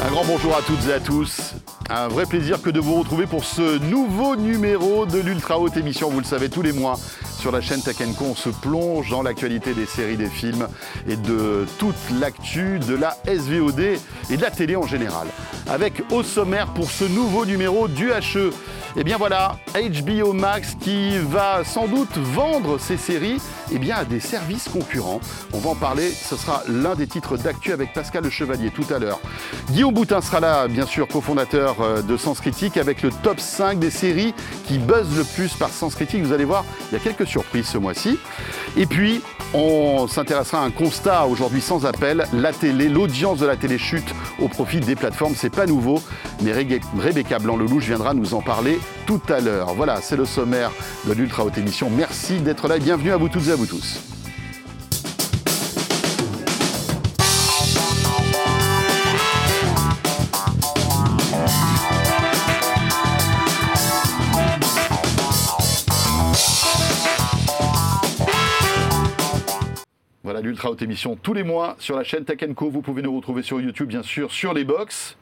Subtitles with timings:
[0.00, 1.54] Un grand bonjour à toutes et à tous.
[1.90, 6.08] Un vrai plaisir que de vous retrouver pour ce nouveau numéro de l'Ultra Haute Émission.
[6.08, 6.94] Vous le savez, tous les mois,
[7.38, 10.66] sur la chaîne Tech on se plonge dans l'actualité des séries, des films
[11.08, 13.80] et de toute l'actu de la SVOD
[14.30, 15.28] et de la télé en général.
[15.68, 18.50] Avec au sommaire pour ce nouveau numéro du HE,
[18.96, 23.96] et eh bien voilà, HBO Max qui va sans doute vendre ses séries eh bien,
[23.96, 25.20] à des services concurrents.
[25.52, 28.86] On va en parler, ce sera l'un des titres d'actu avec Pascal Le Chevalier tout
[28.92, 29.20] à l'heure.
[29.70, 33.78] Guillaume Boutin sera là, bien sûr, cofondateur euh, de Sens Critique, avec le top 5
[33.78, 34.34] des séries
[34.66, 36.22] qui buzzent le plus par Sens Critique.
[36.22, 38.18] Vous allez voir, il y a quelques surprises ce mois-ci.
[38.76, 39.20] Et puis,
[39.54, 42.26] on s'intéressera à un constat aujourd'hui sans appel.
[42.32, 45.34] La télé, l'audience de la télé chute au profit des plateformes.
[45.36, 46.02] C'est pas nouveau,
[46.42, 49.74] mais Rebecca Blanc-Lelouch viendra nous en parler tout à l'heure.
[49.74, 50.70] Voilà, c'est le sommaire
[51.06, 51.90] de l'Ultra Haute Émission.
[51.90, 54.17] Merci d'être là bienvenue à vous toutes et à vous tous.
[70.48, 72.38] l'Ultra Haute Émission tous les mois sur la chaîne Tech.
[72.56, 75.16] Vous pouvez nous retrouver sur YouTube, bien sûr, sur les box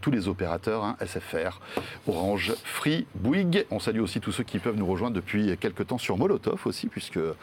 [0.00, 1.58] tous les opérateurs, hein, SFR,
[2.06, 3.66] Orange, Free, Bouygues.
[3.72, 6.86] On salue aussi tous ceux qui peuvent nous rejoindre depuis quelques temps sur Molotov aussi,
[6.86, 7.34] puisque euh,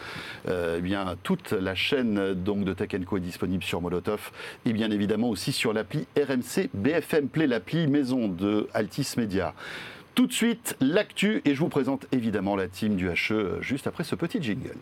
[0.82, 4.32] eh toute la chaîne donc, de Tech est disponible sur Molotov
[4.66, 9.54] et bien évidemment aussi sur l'appli RMC BFM Play, l'appli maison de Altis Media.
[10.16, 14.06] Tout de suite, l'actu et je vous présente évidemment la team du HE juste après
[14.06, 14.78] ce petit jingle.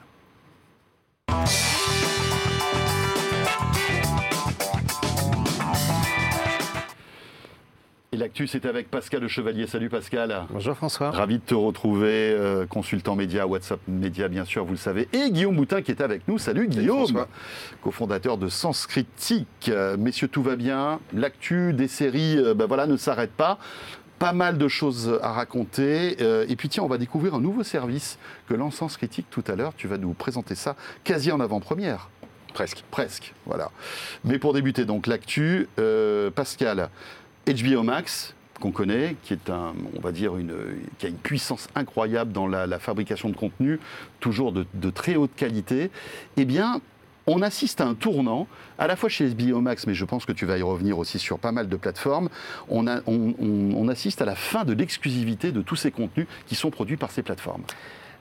[8.19, 9.65] L'actu, c'est avec Pascal Le Chevalier.
[9.65, 10.43] Salut Pascal.
[10.49, 11.09] Bonjour François.
[11.09, 15.07] Ravi de te retrouver, euh, consultant média, WhatsApp Média, bien sûr, vous le savez.
[15.13, 16.37] Et Guillaume Boutin qui est avec nous.
[16.37, 17.25] Salut Guillaume,
[17.81, 19.69] cofondateur de Sens Critique.
[19.69, 20.99] Euh, messieurs, tout va bien?
[21.13, 23.57] L'actu des séries euh, ben voilà, ne s'arrête pas
[24.19, 26.17] pas mal de choses à raconter.
[26.21, 29.55] et puis tiens, on va découvrir un nouveau service que lance Sens Critique tout à
[29.55, 29.71] l'heure.
[29.77, 30.75] Tu vas nous présenter ça
[31.05, 32.09] quasi en avant-première.
[32.53, 32.83] Presque.
[32.91, 33.71] Presque, voilà.
[34.25, 35.69] Mais pour débuter donc l'actu,
[36.35, 36.89] Pascal,
[37.49, 40.33] HBO Max, qu'on connaît, qui on va dire,
[40.97, 43.79] qui a une puissance incroyable dans la, fabrication de contenu,
[44.19, 45.91] toujours de, très haute qualité,
[46.37, 46.81] eh bien,
[47.27, 50.31] on assiste à un tournant, à la fois chez HBO Max, mais je pense que
[50.31, 52.29] tu vas y revenir aussi sur pas mal de plateformes.
[52.69, 56.97] On, on assiste à la fin de l'exclusivité de tous ces contenus qui sont produits
[56.97, 57.63] par ces plateformes.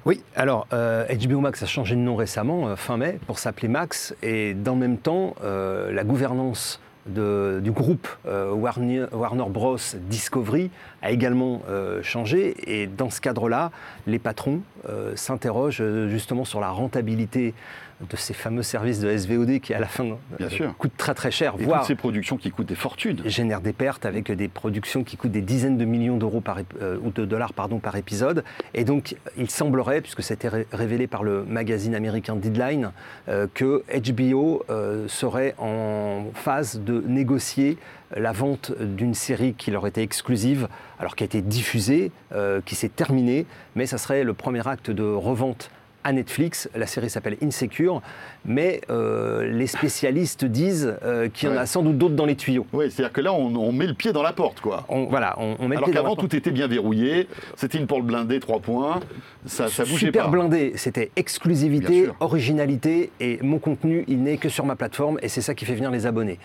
[0.04, 3.68] Oui, alors HBO euh, Max a changé de nom récemment, euh, fin mai, pour s'appeler
[3.68, 9.06] Max, et dans le même temps, euh, la gouvernance du groupe euh, Warner,
[9.48, 9.78] Bros.
[10.08, 10.70] Discovery
[11.02, 12.54] a également euh, changé.
[12.66, 13.70] Et dans ce cadre-là,
[14.06, 17.54] les patrons euh, s'interrogent justement sur la rentabilité
[18.00, 20.74] de ces fameux services de SVOD qui, à la fin, Bien sûr.
[20.76, 21.54] coûtent très très cher.
[21.58, 23.22] Et voire toutes ces productions qui coûtent des fortunes.
[23.24, 26.58] Génèrent des pertes avec des productions qui coûtent des dizaines de millions d'euros par,
[27.02, 28.44] ou de dollars pardon, par épisode.
[28.74, 32.92] Et donc, il semblerait, puisque c'était révélé par le magazine américain Deadline,
[33.54, 34.64] que HBO
[35.08, 37.78] serait en phase de négocier
[38.16, 42.74] la vente d'une série qui leur était exclusive, alors qui a été diffusée, euh, qui
[42.74, 45.70] s'est terminée, mais ça serait le premier acte de revente
[46.04, 46.68] à Netflix.
[46.74, 48.02] La série s'appelle Insecure,
[48.44, 52.36] mais euh, les spécialistes disent euh, qu'il y en a sans doute d'autres dans les
[52.36, 52.66] tuyaux.
[52.72, 54.84] Oui, c'est-à-dire que là, on, met le pied dans la porte, quoi.
[54.88, 57.28] On, voilà, on, met Alors qu'avant, tout était bien verrouillé.
[57.56, 59.00] C'était une porte blindée, trois points.
[59.46, 64.64] Ça, ça bougeait Super blindé, c'était exclusivité, originalité, et mon contenu, il n'est que sur
[64.64, 66.38] ma plateforme, et c'est ça qui fait venir les abonnés.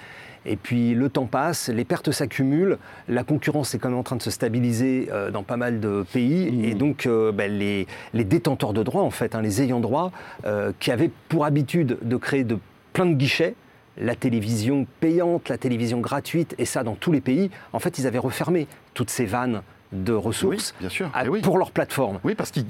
[0.46, 2.78] Et puis le temps passe, les pertes s'accumulent,
[3.08, 6.06] la concurrence est quand même en train de se stabiliser euh, dans pas mal de
[6.12, 6.66] pays, mmh.
[6.66, 10.12] et donc euh, ben, les, détenteurs de droits, en fait, hein, les ayants droit,
[10.46, 12.58] euh, qui avaient pour habitude de créer de,
[12.94, 13.56] plein de guichets,
[13.98, 18.08] la télévision payante, la télévision gratuite, et ça dans tous les pays, en fait, ils
[18.08, 19.62] avaient refermé toutes ces vannes
[19.92, 21.12] de ressources bien sûr.
[21.44, 22.20] Pour leur plateforme.
[22.24, 22.66] Oui, parce qu'ils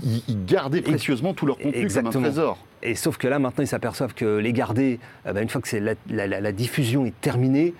[0.45, 2.57] gardaient précieusement tout leur contenu comme un trésor.
[2.83, 5.95] Et sauf que là, maintenant, ils s'aperçoivent que les garder, euh, bah, une fois que
[6.09, 7.73] la, diffusion est terminée,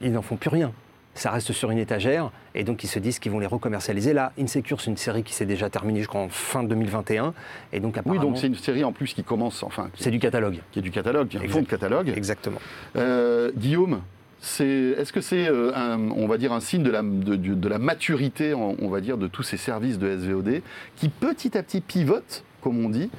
[0.00, 0.72] ils n'en font plus rien.
[1.14, 4.12] Ça reste sur une étagère, et donc ils se disent qu'ils vont les recommercialiser.
[4.12, 7.34] Là, Insecure, c'est une série qui s'est déjà terminée, je crois, en fin 202021.
[7.72, 9.90] Et donc, Oui, donc c'est une série en plus qui commence, enfin...
[9.96, 10.60] C'est du catalogue.
[10.72, 12.12] Qui est du catalogue, qui est un fond de catalogue.
[12.16, 12.60] Exactement.
[12.96, 14.02] Euh, Guillaume,
[14.40, 18.88] est-ce que c'est, euh, on va dire, un signe de la, de, la maturité, on,
[18.88, 20.62] va dire, de tous ces services de SVOD
[20.96, 23.10] qui petit à petit pivotent, comme on dit,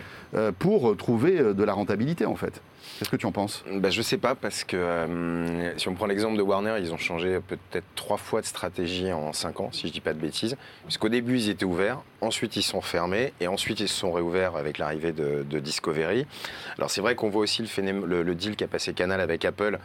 [0.60, 2.62] pour trouver euh, de la rentabilité en fait
[2.98, 3.64] Qu'est-ce que tu en penses?
[3.72, 6.98] Bah, Je ne sais pas, parce que si on prend l'exemple de Warner, ils ont
[6.98, 10.20] changé peut-être trois fois de stratégie en cinq ans, si je ne dis pas de
[10.20, 10.56] bêtises.
[10.86, 14.56] Puisqu'au début, ils étaient ouverts, ensuite ils sont fermés, et ensuite ils se sont réouverts
[14.56, 16.28] avec l'arrivée de, Discovery.
[16.78, 19.80] Alors c'est vrai qu'on voit aussi le, le, le deal qu'a passé Canal avec Apple,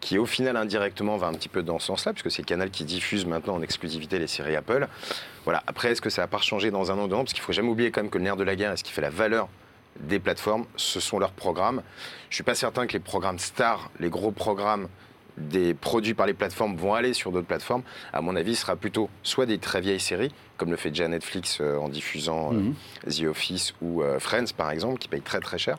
[0.00, 2.84] qui au final indirectement va un petit peu dans ce sens-là, puisque c'est Canal qui
[2.84, 4.88] diffuse maintenant en exclusivité les séries Apple.
[5.44, 5.62] Voilà.
[5.66, 7.24] Après, est-ce que ça va pas changer dans un an ou deux ans?
[7.24, 8.84] Parce qu'il faut jamais oublier quand même que le nerf de la guerre, et ce
[8.84, 9.48] qui fait la valeur
[10.00, 11.82] des plateformes, ce sont leurs programmes.
[12.30, 14.88] Je suis pas certain que les programmes stars, les gros programmes
[15.38, 17.82] des produits par les plateformes vont aller sur d'autres plateformes,
[18.12, 21.08] à mon avis, ce sera plutôt soit des très vieilles séries, comme le fait déjà
[21.08, 22.74] Netflix euh, en diffusant euh, Mhm.
[23.10, 25.78] The Office ou euh, Friends, par exemple, qui payent très très cher.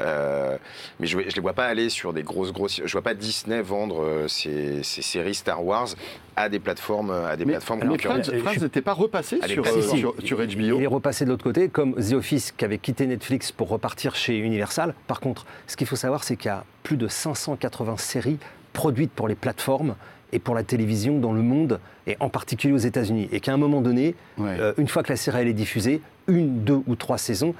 [0.00, 0.56] Euh,
[1.00, 2.80] mais je ne les vois pas aller sur des grosses, grosses...
[2.84, 5.88] Je vois pas Disney vendre euh, ses, ses séries Star Wars
[6.36, 8.30] à des plateformes, à des Mais, plateformes mais concurrentes.
[8.40, 9.98] Friends n'était pas repassé sur, euh, si, si.
[9.98, 10.80] sur, sur Il HBO.
[10.80, 14.36] est repassé de l'autre côté, comme The Office qui avait quitté Netflix pour repartir chez
[14.36, 14.94] Universal.
[15.06, 18.38] Par contre, ce qu'il faut savoir, c'est qu'il y a plus de 580 séries
[18.72, 19.94] produites pour les plateformes
[20.32, 23.28] et pour la télévision dans le monde, et en particulier aux États-Unis.
[23.32, 24.56] Et qu'à un moment donné, Ouais.
[24.60, 27.54] euh, une fois que la série elle est diffusée, une, deux ou trois saisons,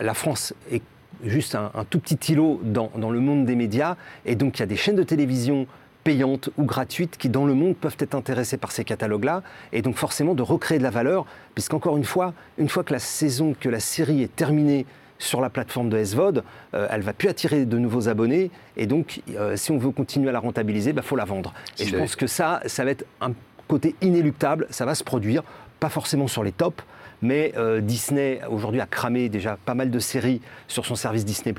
[0.00, 0.82] la France est
[1.24, 3.96] juste un, un tout petit îlot dans, dans le monde des médias.
[4.26, 5.66] Et donc, il y a des chaînes de télévision
[6.04, 9.42] payantes ou gratuites qui, dans le monde, peuvent être intéressées par ces catalogues-là.
[9.72, 11.24] Et donc, forcément, de recréer de la valeur,
[11.54, 14.84] puisqu'encore une fois, une fois que la saison, que la série est terminée
[15.18, 16.42] sur la plateforme de SVOD,
[16.74, 18.50] euh, elle va plus attirer de nouveaux abonnés.
[18.76, 21.54] Et donc, euh, si on veut continuer à la rentabiliser, il faut la vendre.
[21.78, 23.32] Et je pense que ça, ça va être un
[23.68, 24.66] côté inéluctable.
[24.70, 25.42] Ça va se produire,
[25.80, 26.82] pas forcément sur les tops,
[27.24, 31.54] mais euh, Disney aujourd'hui a cramé déjà pas mal de séries sur son service Disney+.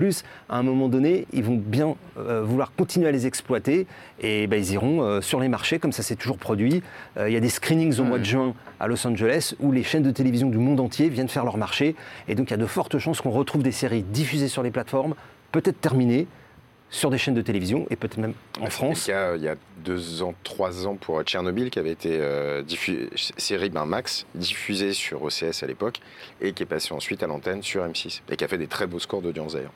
[0.47, 3.87] À un moment donné, ils vont bien euh, vouloir continuer à les exploiter
[4.21, 6.83] et ben, ils iront euh, sur les marchés comme ça s'est toujours produit.
[7.19, 10.03] Il y a des screenings au mois de juin à Los Angeles où les chaînes
[10.03, 11.95] de télévision du monde entier viennent faire leur marché
[12.27, 14.71] et donc il y a de fortes chances qu'on retrouve des séries diffusées sur les
[14.71, 15.15] plateformes,
[15.51, 16.27] peut-être terminées
[16.95, 19.07] sur des chaînes de télévision et peut-être même en France.
[19.07, 23.69] il y a deux ans, trois ans pour Tchernobyl, qui avait été euh, diffu- série
[23.69, 25.99] ben, Max, diffusée sur OCS à l'époque,
[26.41, 28.87] et qui est passée ensuite à l'antenne sur M6, et qui a fait des très
[28.87, 29.73] beaux scores d'audience d'ailleurs.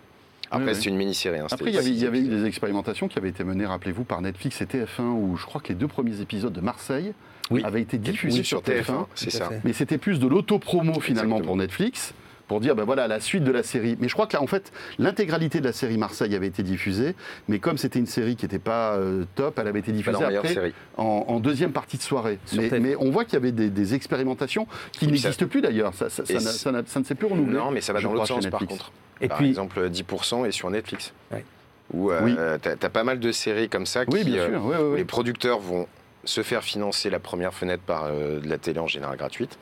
[0.51, 0.88] Après, Oui, c'est oui.
[0.94, 1.39] une mini-série.
[1.39, 3.44] hein, Après, il y, avait, il y six avait eu des expérimentations qui avaient été
[3.44, 6.62] menées, rappelez-vous, par Netflix et TF1, où je crois que les deux premiers épisodes de
[6.62, 7.13] Marseille
[7.51, 7.62] Oui.
[7.65, 8.83] avaient été diffusés Oui, sur, sur TF1.
[8.86, 9.50] TF1, c'est ça.
[9.63, 11.39] Mais c'était plus de l'autopromo finalement Exactement.
[11.42, 12.13] pour Netflix,
[12.50, 13.96] pour dire ben voilà la suite de la série.
[14.01, 17.16] Mais je crois que là, en fait, l'intégralité de la série Marseille avait été diffusée,
[17.48, 20.54] mais comme c'était une série qui n'était pas euh, top, elle avait été diffusée après
[20.54, 20.74] série.
[20.98, 22.40] en, en deuxième partie de soirée.
[22.57, 22.80] Mais, TF1.
[22.80, 25.94] mais on voit qu'il y avait des, des expérimentations qui n'existent plus d'ailleurs.
[25.94, 27.56] Ça, ne s'est plus renouvelé.
[27.56, 28.84] Non, mais ça va dans l'autre sens par Netflix.
[28.84, 28.92] contre.
[29.22, 31.13] Et par puis, exemple, 10% est sur Netflix.
[31.31, 31.46] Ouais.
[31.94, 32.36] Où euh, Oui.
[32.62, 34.66] t'as as pas mal de séries comme ça Oui, qui, bien euh, sûr.
[34.66, 34.98] ouais, ouais, où ouais.
[34.98, 35.88] les producteurs vont
[36.24, 39.57] se faire financer la première fenêtre par euh, de la télé en général gratuite.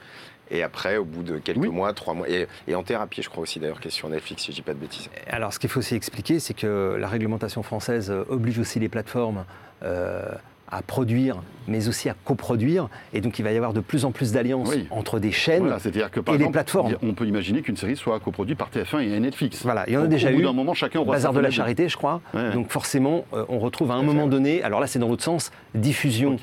[0.52, 1.70] Et après, au bout de quelques Oui.
[1.70, 4.44] mois, trois mois, et, et en thérapie, je crois aussi d'ailleurs, qui est sur Netflix,
[4.44, 5.10] si je dis pas de bêtises.
[5.30, 9.44] Alors, ce qu'il faut aussi expliquer, c'est que la réglementation française oblige aussi les plateformes
[9.84, 10.24] euh,
[10.70, 12.90] à produire, mais aussi à coproduire.
[13.14, 14.86] Et donc, il va y avoir de plus en plus d'alliances Oui.
[14.92, 15.62] entre des chaînes.
[15.62, 16.96] Voilà, c'est-à-dire que par et exemple, plateformes.
[17.02, 19.62] on peut imaginer qu'une série soit coproduite par TF1 et Netflix.
[19.64, 20.44] Voilà, il y en a Au- déjà au bout eu.
[20.44, 22.20] d'un moment, chacun aura Bazar de la charité, je crois.
[22.34, 22.52] Ouais, ouais.
[22.54, 25.52] Donc, forcément, euh, on retrouve à un moment donné, alors là, c'est dans l'autre sens,
[25.74, 26.38] diffusion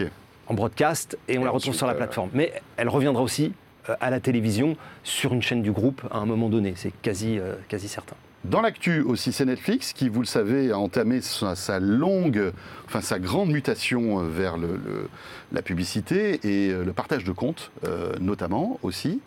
[0.47, 2.31] en broadcast et on Et la retrouve ensuite, sur la euh, plateforme.
[2.35, 3.53] Mais elle reviendra aussi
[4.01, 6.75] à la télévision sur une chaîne du groupe à un moment donné.
[6.77, 8.17] C'est quasi, euh, quasi certain.
[8.45, 12.53] Dans l'actu aussi, c'est Netflix qui, vous le savez, a entamé sa, sa longue,
[12.87, 15.09] enfin sa grande mutation euh, vers le- le-
[15.53, 19.21] la publicité et euh, le partage de comptes, euh, notamment aussi,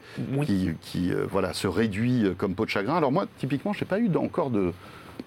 [0.45, 2.95] qui, qui, euh, voilà, se réduit euh, comme peau de chagrin.
[2.95, 4.71] Alors moi, typiquement, je n'ai pas eu encore de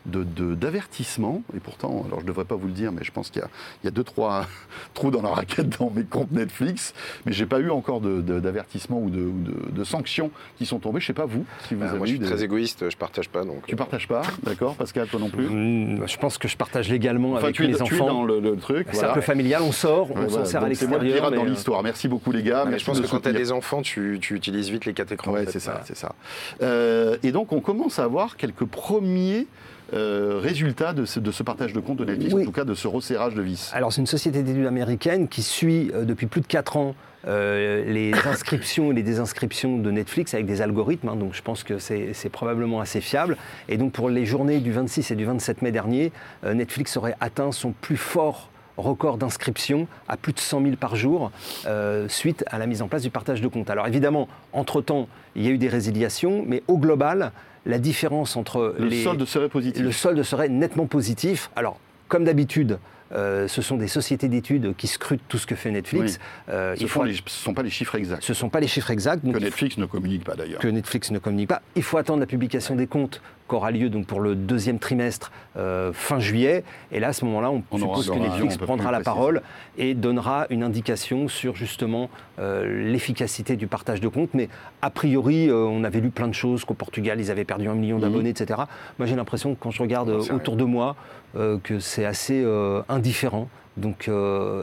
[0.06, 3.12] de- de- d'avertissement, et pourtant, alors je ne devrais pas vous le dire, mais je
[3.12, 3.48] pense qu'il y a,
[3.82, 4.46] il y a deux, trois
[4.94, 6.94] trous dans la raquette dans mes comptes Netflix,
[7.26, 10.64] mais j'ai pas eu encore de- de- d'avertissement ou, de, ou de- de sanctions qui
[10.66, 11.00] sont tombées.
[11.00, 12.88] Je sais pas vous, si vous Bah, avez moi, je eu suis des- très égoïste,
[12.90, 13.44] je partage pas.
[13.44, 16.88] Donc, Tu partages pas, d'accord Pascal, toi non plus Mmh, Je pense que je partage
[16.88, 18.06] légalement Enfin, avec tu es, mes tu es enfants.
[18.06, 18.86] dans le, le truc.
[18.92, 19.22] Cercle voilà.
[19.22, 20.44] familial, on sort, on Ouais, s'en voilà.
[20.46, 21.30] sert à Donc, C'est l'extérieur.
[21.30, 21.82] dans euh, l'histoire.
[21.82, 22.64] Merci beaucoup les gars.
[22.66, 24.94] mais je pense de que quand tu as des enfants, tu, tu utilises vite les
[24.94, 25.32] quatre écrans.
[25.32, 26.14] Ouais, c'est ça, c'est ça.
[26.62, 29.46] Euh, et donc on commence à avoir quelques premiers
[29.92, 32.42] euh, résultats de ce, de ce partage de comptes de Netflix, Oui.
[32.42, 33.70] en tout cas de ce resserrage de vis.
[33.74, 36.94] Alors, c'est une société d'études américaine qui suit euh, depuis plus de 4 ans
[37.26, 41.08] euh, les inscriptions et les désinscriptions de Netflix avec des algorithmes.
[41.08, 43.36] hein, donc, je pense que c'est probablement assez fiable.
[43.68, 46.12] Et donc, pour les journées du 26 et du 27 mai dernier,
[46.44, 51.30] Netflix aurait atteint son plus fort record d'inscription à plus de 100 000 par jour
[51.66, 53.70] euh, suite à la mise en place du partage de comptes.
[53.70, 57.32] Alors évidemment, entre-temps, il y a eu des résiliations, mais au global,
[57.70, 59.02] la différence entre Le les...
[59.02, 59.82] solde serait positif.
[59.82, 61.50] Le solde serait nettement positif.
[61.56, 62.78] Alors, comme d'habitude,
[63.12, 66.18] euh, ce sont des sociétés d'études qui scrutent tout ce que fait Netflix.
[66.48, 68.22] Euh, Ce ne faut- sont pas les chiffres exacts.
[68.22, 69.24] ce ne sont pas les chiffres exacts.
[69.24, 70.60] Que faut- Netflix ne communique pas d'ailleurs.
[70.60, 71.62] que Netflix ne communique pas.
[71.74, 73.20] Il faut attendre la publication des comptes
[73.50, 76.62] qui aura lieu donc pour le deuxième trimestre euh, fin juillet.
[76.92, 79.42] Et là, à ce moment-là, on, suppose que Netflix prendra la parole
[79.76, 84.34] et donnera une indication sur justement euh, l'efficacité du partage de comptes.
[84.34, 84.48] Mais
[84.82, 87.74] a priori, euh, on avait lu plein de choses qu'au Portugal, ils avaient perdu un
[87.74, 88.02] million Mhm.
[88.02, 88.60] d'abonnés, etc.
[88.98, 90.94] Moi, j'ai l'impression que quand je regarde autour de moi,
[91.34, 92.44] que c'est assez
[92.88, 93.48] indifférent.
[93.76, 94.08] Donc,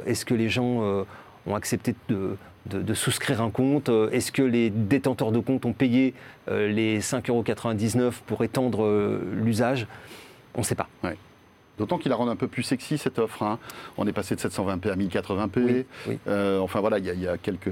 [0.06, 1.06] est-ce que les gens
[1.46, 2.38] ont accepté de,
[2.69, 6.13] de- de souscrire un compte Euh, Est-ce que les détenteurs de comptes ont payé
[6.50, 9.88] euh, les 5,99 euros pour étendre euh, l'usage?
[10.55, 10.88] On ne sait pas.
[11.77, 13.43] D'autant qu'il la rend un peu plus sexy cette offre.
[13.43, 13.59] hein.
[14.00, 15.50] On est passé de 720p à 1080p.
[15.57, 16.17] Oui, oui.
[16.27, 17.69] Euh, enfin voilà, il y, a- il y a quelques,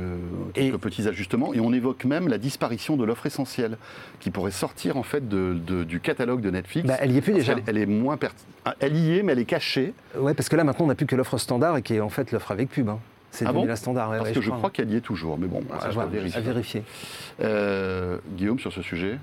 [0.53, 1.55] quelques Et- petits ajustements.
[1.55, 3.79] Et on évoque même la disparition de l'offre essentielle
[4.19, 6.87] qui pourrait sortir en fait de- de- du catalogue de Netflix.
[6.87, 7.55] Bah, elle y est plus déjà.
[7.65, 9.91] Elle, est moins pert- Ah, Elle y est, mais elle est cachée.
[10.15, 12.09] Ouais, parce que là, maintenant, on n'a plus que l'offre standard et qui est en
[12.09, 12.89] fait l'offre avec pub.
[12.89, 12.99] hein.
[13.35, 14.09] C'est Ah bon la standard.
[14.11, 14.69] ouais, Parce ouais, que je crois crois.
[14.71, 15.37] qu'elle y est toujours.
[15.37, 16.37] Mais bon, ça, À je vérifier.
[16.37, 16.83] à vérifier.
[17.41, 19.19] Euh, Guillaume, sur ce sujet?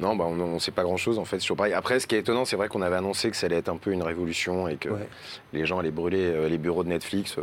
[0.00, 1.72] Non, bah, on ne sait pas grand-chose en fait sur pareil.
[1.74, 3.76] Après, ce qui est étonnant, c'est vrai qu'on avait annoncé que ça allait être un
[3.76, 5.08] peu une révolution et que Ouais.
[5.52, 7.38] les gens allaient brûler euh, les bureaux de Netflix.
[7.38, 7.42] Euh,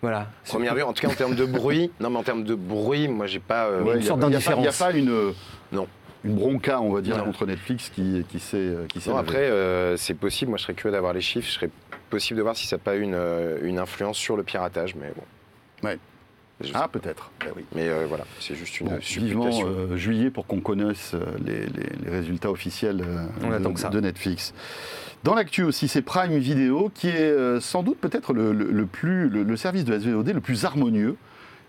[0.00, 0.28] Voilà.
[0.46, 1.90] Première vue, en tout cas en termes de bruit.
[2.00, 3.66] Non, mais en termes de bruit, moi j'ai pas.
[3.66, 4.78] euh, Ouais, une y sorte pas- il n'y a d'indifférence.
[4.78, 5.32] pas une,
[5.72, 5.88] Non.
[6.24, 7.24] une bronca, on va dire, Non.
[7.24, 10.50] contre Netflix qui, qui s'est qui s'est Non, après, euh, c'est possible.
[10.50, 11.48] Moi, je serais curieux d'avoir les chiffres.
[11.48, 11.70] Je serais
[12.10, 15.08] possible de voir si ça n'a pas une, euh, une influence sur le piratage, mais
[15.16, 15.22] bon.
[15.82, 15.98] Ouais.
[16.74, 17.30] Ah, peut-être.
[17.40, 17.64] Ben oui.
[17.74, 21.66] Mais euh, voilà, c'est juste une Bon, vivement euh, juillet pour qu'on connaisse euh, les,
[21.66, 23.04] les- les résultats officiels
[23.44, 23.90] On de, attend que ça.
[23.90, 24.52] de Netflix.
[25.22, 29.28] Dans l'actu aussi, c'est Prime Video qui est sans doute peut-être le, le- le plus
[29.28, 31.14] le, le service de SVOD le plus harmonieux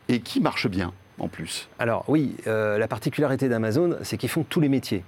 [0.08, 1.68] et qui marche bien en plus.
[1.78, 5.04] Alors oui, euh, la particularité d'Amazon, c'est qu'ils font tous les métiers.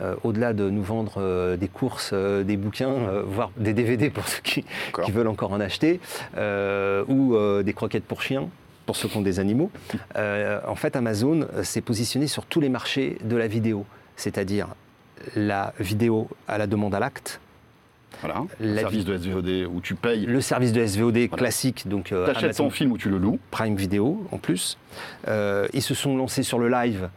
[0.00, 4.26] Euh, Au-delà de nous vendre euh, des courses, euh, des bouquins, voire des DVD pour
[4.26, 4.64] ceux qui,
[5.08, 6.00] veulent encore en acheter,
[7.08, 8.48] ou des croquettes pour chiens
[8.86, 9.70] pour ceux qui ont des animaux,
[10.16, 13.86] en fait Amazon s'est positionné sur tous les marchés de la vidéo,
[14.16, 14.68] c'est-à-dire
[15.36, 17.40] la vidéo à la demande à l'acte,
[18.20, 18.42] Voilà.
[18.60, 21.28] La service de SVOD où tu payes, le service de SVOD Voilà.
[21.28, 23.38] classique, donc tu achètes Amazon ton film ou tu le loues.
[23.50, 24.76] Prime Video en plus.
[25.28, 27.08] Euh, ils se sont lancés sur le live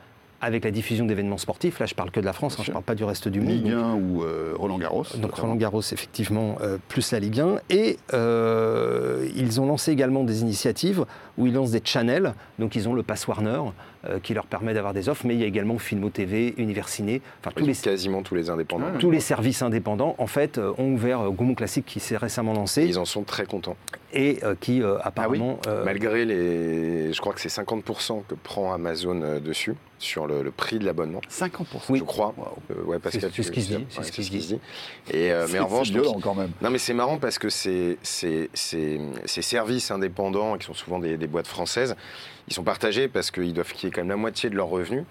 [0.41, 1.79] avec la diffusion d'événements sportifs.
[1.79, 3.39] Là, je parle que de la France, hein, je ne parle pas du reste du
[3.41, 3.49] monde.
[3.49, 5.03] Ligue Donc, 1 ou euh, Roland Garros.
[5.03, 5.41] donc notamment.
[5.41, 7.55] Roland Garros, effectivement, euh, plus la Ligue 1.
[7.69, 11.05] Et euh, ils ont lancé également des initiatives
[11.37, 12.33] où ils lancent des channels.
[12.59, 13.61] Donc ils ont le Pass Warner
[14.05, 16.87] euh, qui leur permet d'avoir des offres, mais il y a également Filmo TV, Univers
[16.89, 18.87] Ciné, enfin tous les, quasiment tous les indépendants.
[18.99, 22.53] Tous les services indépendants, en fait, euh, ont ouvert euh, Gaumont Classique qui s'est récemment
[22.53, 23.75] lancé Ils en sont très contents.
[24.13, 25.59] et euh, qui Ah euh, apparemment...
[25.67, 27.11] euh, Malgré les.
[27.13, 30.85] Je crois que c'est 50% que prend Amazon euh, dessus, sur le, le prix de
[30.85, 31.21] l'abonnement.
[31.29, 31.63] 50%.
[31.89, 31.99] Oui.
[31.99, 32.33] Je crois.
[32.71, 34.59] Euh, ouais, Pascal, C'est- ce qui se dit, c'est Ouais, ce qui se dit.
[35.11, 36.51] Et, euh, mais en revanche, donc, violent quand même.
[36.61, 40.99] Non, mais c'est marrant parce que ces, ces, ces- ces services indépendants, qui sont souvent
[40.99, 41.95] des, des boîtes françaises,
[42.47, 45.03] ils sont partagés parce qu'ils doivent quitter quand même la moitié de leurs revenus.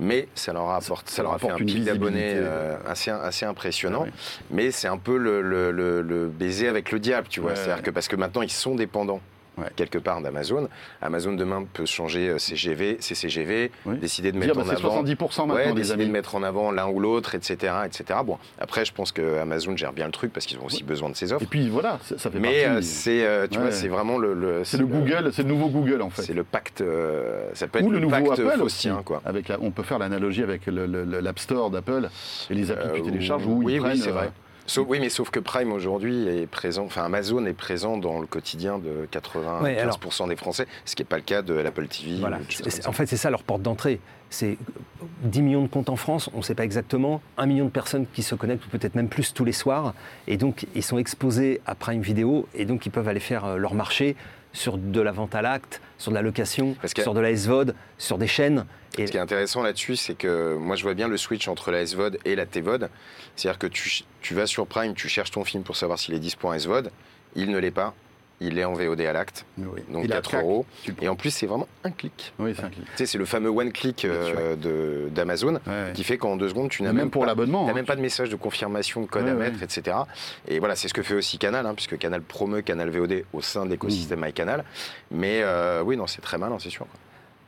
[0.00, 3.44] Mais ça leur apporte, ça, ça leur a fait un pic d'abonnés euh, assez, assez
[3.44, 4.06] impressionnant.
[4.08, 4.12] Ah.
[4.50, 7.50] Mais c'est un peu le, le- le- le baiser avec le diable, tu vois.
[7.50, 9.20] Ouais, C'est-à-dire que parce que maintenant ils sont dépendants.
[9.58, 9.66] Ouais.
[9.76, 10.68] quelque part d'Amazon.
[11.02, 13.98] Amazon demain peut changer euh, ses GV, ses CGV, Oui.
[13.98, 16.06] décider de Dire, mettre bah, en c'est avant 70% maintenant, Ouais, décider amis.
[16.06, 18.20] de mettre en avant l'un ou l'autre, etc., etc.
[18.24, 21.10] Bon, après, je pense que Amazon gère bien le truc parce qu'ils ont aussi besoin
[21.10, 21.42] de ses offres.
[21.42, 22.86] Et puis voilà, ça, ça fait Mais euh, partie.
[22.86, 23.64] c'est, euh, tu Ouais.
[23.64, 26.22] vois, c'est vraiment le, le- c'est le Google, c'est le nouveau Google en fait.
[26.22, 28.58] c'est le pacte, euh, ça peut être Ou le, nouveau pacte Apple aussi.
[28.58, 29.20] faustien, quoi.
[29.26, 32.08] Avec la- on peut faire l'analogie avec le- le- le- l'App Store d'Apple
[32.48, 33.96] et les applis que tu Euh, télécharges où oui, ils oui, prennent.
[33.98, 34.30] c'est euh, vrai.
[34.66, 38.26] Sauf, oui, mais sauf que Prime aujourd'hui est présent, enfin Amazon est présent dans le
[38.26, 41.88] quotidien de 95% Ouais, alors- des Français, ce qui n'est pas le cas de l'Apple
[41.88, 42.20] TV.
[42.20, 42.38] Voilà.
[42.86, 44.00] En fait, c'est ça leur porte d'entrée.
[44.30, 44.56] C'est
[45.24, 48.06] 10 millions de comptes en France, on ne sait pas exactement, 1 million de personnes
[48.14, 49.94] qui se connectent, ou peut-être même plus tous les soirs.
[50.26, 53.56] Et donc, ils sont exposés à Prime Video, et donc ils peuvent aller faire euh,
[53.56, 54.16] leur marché
[54.52, 57.74] sur de la vente à l'acte, sur de la location, que- sur de la SVOD,
[57.98, 58.66] sur des chaînes.
[58.98, 61.70] Et Ce qui est intéressant là-dessus, c'est que moi je vois bien le switch entre
[61.70, 62.90] la SVOD et la TVOD.
[63.36, 66.48] C'est-à-dire que tu vas sur Prime, tu cherches ton film pour savoir s'il est dispo
[66.48, 66.90] en SVOD,
[67.34, 67.94] il ne l'est pas,
[68.42, 69.66] il est en VOD à l'acte, oui.
[69.90, 70.66] donc Et la 4 claque, euros.
[71.00, 72.32] Et en plus, c'est vraiment un clic.
[72.38, 72.84] Oui, c'est un clic.
[72.84, 75.92] Tu sais, c'est le fameux one click euh, de- d'Amazon Ouais.
[75.94, 77.68] qui fait qu'en deux secondes, tu n'as Même, même, pour pas- l'abonnement.
[77.68, 77.74] Hein.
[77.74, 79.50] même pas de message de confirmation de code Ouais, à ouais.
[79.50, 79.96] mettre, etc.
[80.48, 83.40] Et voilà, c'est ce que fait aussi Canal, hein, puisque Canal promeut Canal VOD au
[83.40, 84.24] sein de l'écosystème Mmh.
[84.26, 84.64] MyCanal.
[85.10, 86.86] Mais euh, oui, non, c'est très malin, c'est sûr.
[86.86, 86.98] quoi.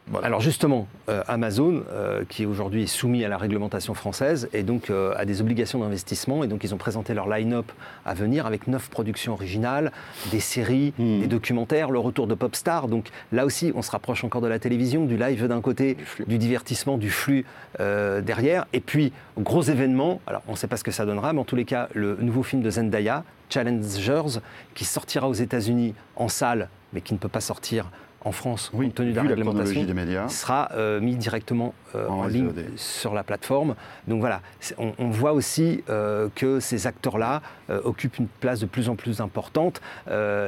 [0.06, 0.26] Voilà.
[0.26, 4.90] Alors justement, euh, Amazon, euh, qui aujourd'hui est soumis à la réglementation française, et donc
[4.90, 7.72] euh, a des obligations d'investissement, et donc ils ont présenté leur line-up
[8.04, 9.92] à venir avec neuf productions originales,
[10.30, 11.20] des séries, Mhm.
[11.20, 12.88] des documentaires, le retour de Popstar.
[12.88, 15.96] Donc là aussi, on se rapproche encore de la télévision, du live d'un côté,
[16.26, 17.46] Du divertissement, du flux
[17.80, 18.66] euh, derrière.
[18.74, 21.44] Et puis, gros événement, alors on ne sait pas ce que ça donnera, mais en
[21.44, 24.40] tous les cas, le nouveau film de Zendaya, Challengers,
[24.74, 27.90] qui sortira aux États-Unis en salle, mais qui ne peut pas sortir
[28.24, 30.28] en France, Oui, compte tenu de la réglementation chronologie des médias.
[30.28, 33.74] sera euh, mis directement euh, En en, ligne sur la plateforme.
[34.08, 34.40] Donc voilà,
[34.78, 37.42] on, on voit aussi euh, que ces acteurs-là
[37.84, 39.80] occupent une place de plus en plus importante.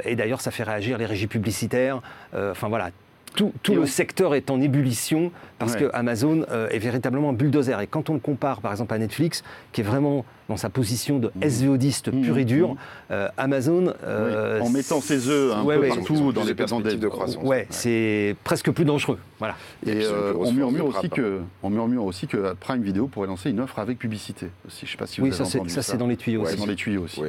[0.04, 2.02] Et d'ailleurs, ça fait réagir les régies publicitaires.
[2.34, 2.90] Enfin voilà,
[3.36, 7.80] tout, le secteur est en ébullition parce que Amazon euh, est véritablement un bulldozer.
[7.80, 11.18] Et quand on le compare, par exemple, à Netflix, qui est vraiment dans sa position
[11.18, 11.48] de mmh.
[11.48, 12.20] SVOdiste mmh.
[12.22, 12.76] pur et dur, mmh.
[13.10, 13.92] euh, Amazon...
[14.04, 17.42] Euh, en mettant ses œufs un peu partout dans les perspectives de croissance.
[17.42, 19.18] Ouais, c'est presque plus dangereux.
[19.38, 19.56] Voilà.
[19.86, 20.06] Et,
[20.38, 23.98] on, murmure aussi que, on murmure aussi que Prime Video pourrait lancer une offre avec
[23.98, 24.48] publicité.
[24.66, 24.86] Aussi.
[24.86, 26.56] Je sais pas si vous oui, ça, ça, c'est dans les tuyaux aussi.
[26.56, 27.20] dans les tuyaux aussi.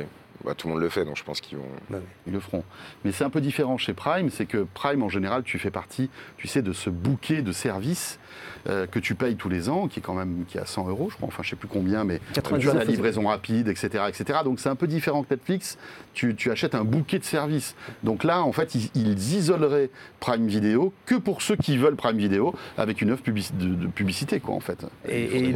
[0.44, 1.68] Bah, tout le monde le fait, donc je pense qu'ils vont.
[1.90, 2.64] Bah Ils le feront.
[3.04, 6.10] Mais c'est un peu différent chez Prime, c'est que Prime, en général, tu fais partie,
[6.38, 8.20] tu sais, de ce bouquet de services
[8.70, 10.90] euh, que tu payes tous les ans, qui est quand même qui est à 100
[10.90, 14.04] euros, je crois, enfin je sais plus combien, mais tu as la livraison rapide, etc.
[14.10, 14.40] etc.
[14.44, 15.78] Donc c'est un peu différent que Netflix,
[16.14, 17.76] tu, achètes un bouquet de services.
[18.04, 22.54] Donc là, en fait, ils, isoleraient Prime Video que pour ceux qui veulent Prime Video,
[22.78, 24.86] avec une offre de, publicité, quoi, en fait.
[25.08, 25.54] Et,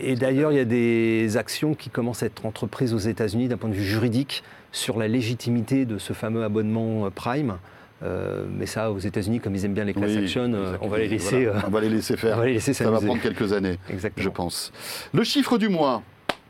[0.00, 3.56] et d'ailleurs, il y a des actions qui commencent à être entreprises aux États-Unis d'un
[3.56, 7.58] point de vue juridique sur la légitimité de ce fameux abonnement Prime.
[8.02, 10.98] Euh, mais ça, aux États-Unis, comme ils aiment bien les class action, euh, on va
[10.98, 11.48] les laisser.
[11.66, 12.38] on va les laisser faire.
[12.60, 13.78] ça va prendre quelques années,
[14.16, 14.72] je pense.
[15.12, 16.02] Le chiffre du mois.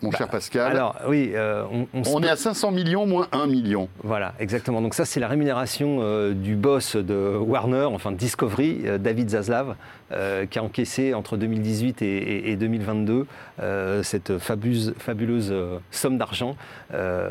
[0.02, 0.72] Mon bah, cher Pascal.
[0.72, 3.88] Alors, oui, euh, on, est à 500 millions moins 1 million.
[4.02, 4.82] Voilà, exactement.
[4.82, 9.76] Donc, ça, c'est la rémunération du boss de Warner, enfin Discovery, David Zaslav,
[10.50, 13.26] qui a encaissé entre 2018 et, 2022
[14.02, 15.54] cette fabuleuse, fabuleuse
[15.90, 16.56] somme d'argent
[16.94, 17.30] euh,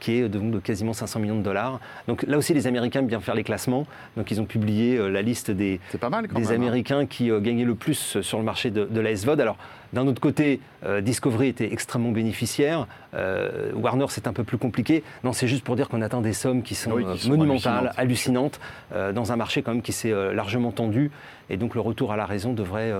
[0.00, 1.80] qui est de, de, quasiment 500 millions de dollars.
[2.06, 3.86] Donc là aussi, les Américains aiment bien faire les classements.
[4.16, 6.54] Donc ils ont publié euh, la liste des, pas mal des hein.
[6.54, 9.40] Américains qui euh, gagnaient le plus sur le marché de, la SVOD.
[9.40, 9.56] Alors
[9.94, 10.60] d'un autre côté,
[11.02, 12.86] Discovery était extrêmement bénéficiaire.
[13.12, 15.02] Warner, c'est un peu plus compliqué.
[15.22, 18.60] Non, c'est juste pour dire qu'on atteint des sommes qui sont, monumentales, hallucinantes,
[18.92, 21.10] dans un marché quand même qui s'est largement tendu.
[21.50, 22.92] Et donc le retour à la raison devrait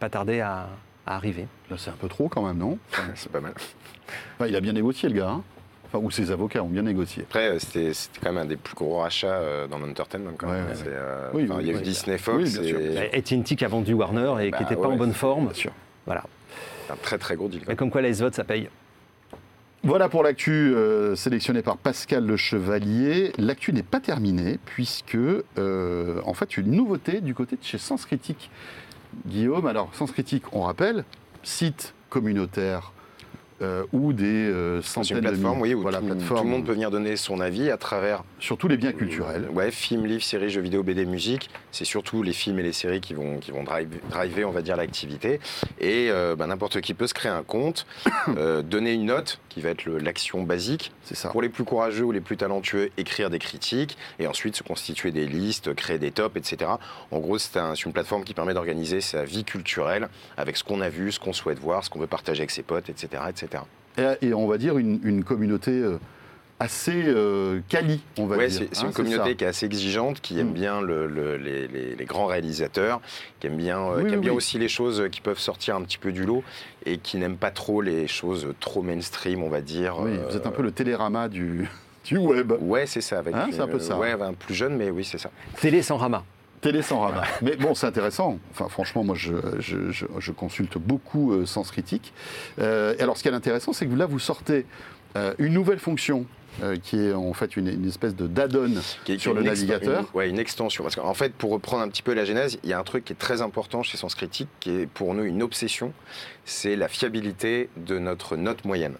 [0.00, 0.68] pas tarder à,
[1.06, 1.46] arriver.
[1.70, 2.78] Là, c'est un peu trop quand même, non?
[3.14, 3.54] C'est pas mal
[4.46, 5.28] il a bien négocié, le gars.
[5.28, 5.42] Hein?
[5.86, 7.24] enfin, ou ses avocats ont bien négocié.
[7.24, 10.32] Après, euh, c'était quand même un des plus gros rachats euh, dans l'entertainment.
[10.42, 12.56] Euh, il y a eu Disney Fox.
[12.56, 15.46] et AT&T qui a vendu Warner et qui n'était bah pas en bonne forme.
[15.46, 15.72] Bien sûr.
[16.06, 16.24] Voilà.
[16.90, 17.62] Un très très gros deal.
[17.68, 18.68] Mais comme quoi, la SVOD, ça paye.
[19.84, 20.74] Voilà pour l'actu
[21.14, 23.32] sélectionné par Pascal Le Chevalier.
[23.38, 25.16] L'actu n'est pas terminée puisque,
[25.56, 28.50] en fait, une nouveauté du côté de chez Sens Critique.
[29.26, 31.04] Guillaume, alors Sens Critique, on rappelle,
[31.42, 32.92] site communautaire
[33.60, 37.16] euh, ou des euh, centaines une plateforme, oui, où tout, le monde peut venir donner
[37.16, 38.22] son avis à travers...
[38.38, 39.48] Surtout les biens culturels.
[39.52, 41.50] ouais, films, livres, séries, jeux vidéo, BD, musique.
[41.72, 44.76] C'est surtout les films et les séries qui vont, qui vont driver, on va dire,
[44.76, 45.40] l'activité.
[45.80, 47.86] Et euh, bah, n'importe qui peut se créer un compte,
[48.64, 50.92] donner une note, qui va être l'action basique.
[51.02, 51.30] C'est ça.
[51.30, 55.10] Pour les plus courageux ou les plus talentueux, écrire des critiques, et ensuite se constituer
[55.10, 56.70] des listes, créer des tops, etc.
[57.10, 60.88] En gros, c'est une plateforme qui permet d'organiser sa vie culturelle avec ce qu'on a
[60.88, 63.22] vu, ce qu'on souhaite voir, ce qu'on veut partager avec ses potes, etc.
[63.28, 63.47] etc.
[64.22, 65.98] Et, on va dire une, communauté euh,
[66.60, 68.68] assez euh, quali, on va dire.
[68.72, 70.52] C'est une hein, communauté qui est assez exigeante, qui aime mm.
[70.52, 73.00] bien les, grands réalisateurs,
[73.40, 75.98] qui aime bien, euh, qui aime bien aussi les choses qui peuvent sortir un petit
[75.98, 76.44] peu du lot
[76.86, 79.98] et qui n'aime pas trop les choses trop mainstream, on va dire.
[79.98, 81.68] Oui, vous êtes un peu le télérama du,
[82.04, 82.52] du web.
[82.60, 83.18] Ouais, c'est ça.
[83.18, 83.98] Avec, hein, c'est un peu ça.
[83.98, 85.30] Ouais, un plus jeune, mais oui, c'est ça.
[85.60, 86.24] Télé sans rama.
[86.60, 87.24] Télé sans rabat.
[87.42, 88.38] Mais bon, c'est intéressant.
[88.50, 92.12] Enfin, franchement, moi, je, consulte beaucoup euh, Sens Critique.
[92.58, 94.66] Euh, alors, ce qui est intéressant, c'est que là, vous sortez
[95.16, 96.26] euh, une nouvelle fonction
[96.62, 98.80] euh, qui est en fait une, espèce de d'add-on
[99.18, 100.04] sur le navigateur.
[100.14, 100.82] Oui, une extension.
[100.82, 103.04] Parce qu'en fait, pour reprendre un petit peu la genèse, il y a un truc
[103.04, 105.92] qui est très important chez Sens Critique, qui est pour nous une obsession,
[106.44, 108.94] c'est la fiabilité de notre note moyenne.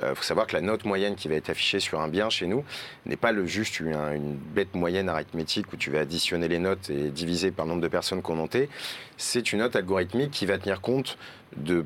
[0.00, 2.28] Il euh, faut savoir que la note moyenne qui va être affichée sur un bien
[2.28, 2.64] chez nous
[3.06, 6.90] n'est pas le, juste une, une, bête moyenne arithmétique où tu vas additionner les notes
[6.90, 8.68] et diviser par le nombre de personnes qu'on noté.
[9.16, 11.18] C'est une note algorithmique qui va tenir compte
[11.56, 11.84] de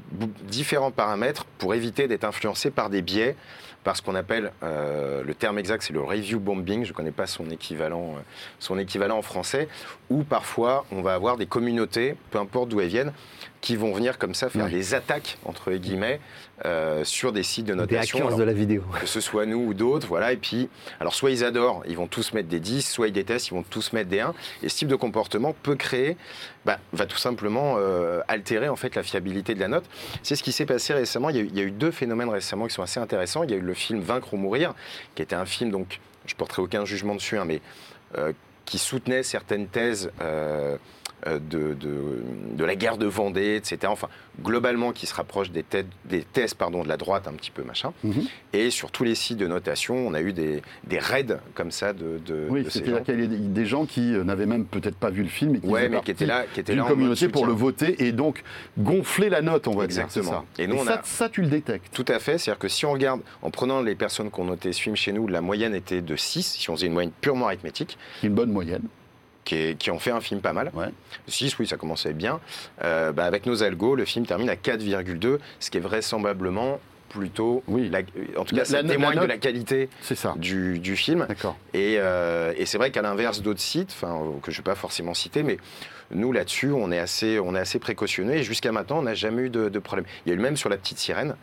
[0.49, 3.37] différents paramètres pour éviter d'être influencé par des biais
[3.85, 7.11] par ce qu'on appelle, euh, le terme exact, c'est le review bombing, je ne connais
[7.11, 8.21] pas son équivalent, euh,
[8.59, 9.69] son équivalent en français,
[10.11, 13.13] où parfois on va avoir des communautés, peu importe d'où elles viennent,
[13.63, 16.21] qui vont venir comme ça faire des attaques, entre guillemets,
[16.65, 18.19] euh, sur des sites de notation.
[18.19, 18.83] Des hackers de la vidéo.
[19.01, 20.33] Que ce soit nous ou d'autres, voilà.
[20.33, 23.49] Et puis, alors soit ils adorent, ils vont tous mettre des 10, soit ils détestent,
[23.49, 24.35] ils vont tous mettre des 1.
[24.65, 26.17] Et ce type de comportement peut créer,
[26.67, 29.85] bah, va tout simplement euh, altérer en fait la fiabilité de la note.
[30.25, 31.31] C'est ce qui s'est passé récemment.
[31.31, 33.45] Il y, a eu, il y, a eu, deux phénomènes récemment qui sont assez intéressants.
[33.45, 34.75] Il y a eu le film Vaincre ou mourir,
[35.15, 37.61] qui était un film, donc je porterai aucun jugement dessus, hein, mais
[38.19, 38.33] euh,
[38.65, 40.11] qui soutenait certaines thèses
[41.27, 43.79] euh, de, de, la guerre de Vendée, etc.
[43.87, 44.09] Enfin,
[44.43, 47.63] globalement, qui se rapproche des, têtes, des thèses pardon, de la droite, un petit peu
[47.63, 47.93] machin.
[48.05, 48.25] Mhm.
[48.53, 51.93] Et sur tous les sites de notation, on a eu des, des raids comme ça
[51.93, 52.21] de.
[52.25, 55.23] de oui, c'est-à-dire qu'il y a des gens qui euh, n'avaient même peut-être pas vu
[55.23, 57.53] le film et qui, ouais, mais qui étaient là, qui étaient là communauté pour le
[57.53, 58.43] voter et donc
[58.79, 60.31] gonfler la note, on va Exactement.
[60.31, 60.43] dire.
[60.57, 60.63] Ça.
[60.63, 61.93] Et, nous, ça, ça, tu le détectes.
[61.93, 62.39] Tout à fait.
[62.39, 65.13] C'est-à-dire que si on regarde, en prenant les personnes qui ont noté ce film chez
[65.13, 67.99] nous, la moyenne était de 6, si on faisait une moyenne purement arithmétique.
[68.23, 68.83] Une bonne moyenne
[69.45, 70.71] qui, est- qui en fait un film pas mal.
[70.75, 70.89] Ouais.
[71.29, 72.41] 6, oui, ça commençait bien.
[72.83, 77.63] Euh, bah, avec nos algos, le film termine à 4,2, ce qui est vraisemblablement plutôt.
[77.69, 77.91] Oui.
[77.91, 77.99] la-
[78.41, 80.33] en tout La- cas, ça la- la témoigne de la qualité ça.
[80.37, 81.27] du, du film.
[81.29, 81.57] D'accord.
[81.75, 83.95] Et, euh, et c'est vrai qu'à l'inverse d'autres sites,
[84.43, 85.59] que je ne vais pas forcément citer, mais
[86.15, 89.43] nous là-dessus, on est assez, on est assez précautionneux et jusqu'à maintenant, on n'a jamais
[89.43, 90.07] eu de, de problème.
[90.25, 91.35] Il y a eu le même sur La Petite Sirène.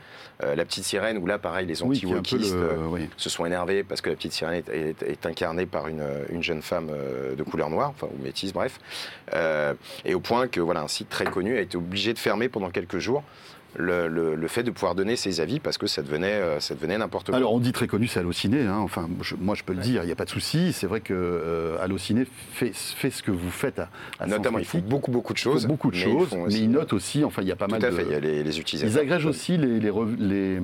[0.44, 2.62] Euh, la Petite Sirène, où là, pareil, les anti-wokistes le.
[2.62, 3.10] euh, oui.
[3.18, 6.42] se sont énervés parce que La Petite Sirène est, est- est incarnée par une, une
[6.42, 8.80] jeune femme euh, de couleur noire, enfin, ou métisse, bref.
[9.34, 9.74] Euh,
[10.06, 12.70] et au point que voilà, un site très connu a été obligé de fermer pendant
[12.70, 13.24] quelques jours.
[13.78, 16.74] Le, le- le fait de pouvoir donner ses avis parce que ça devenait, euh, ça
[16.74, 17.38] devenait n'importe quoi.
[17.38, 18.62] Alors on dit très connu, c'est Allociné.
[18.66, 18.80] Hein.
[18.80, 20.74] Enfin, je- moi je peux le dire, il n'y a pas de souci.
[20.74, 24.66] C'est vrai que euh, Allociné fait, fait ce que vous faites à, à Notamment, ils
[24.66, 25.68] font beaucoup, beaucoup de Ils choses.
[25.68, 27.24] beaucoup de mais choses, font mais aussi- ils notent aussi.
[27.24, 27.96] Enfin, il y a pas Tout mal à de.
[27.96, 28.96] fait, il y a les, les utilisateurs.
[28.96, 30.60] Ils agrègent aussi les, les, rev- les,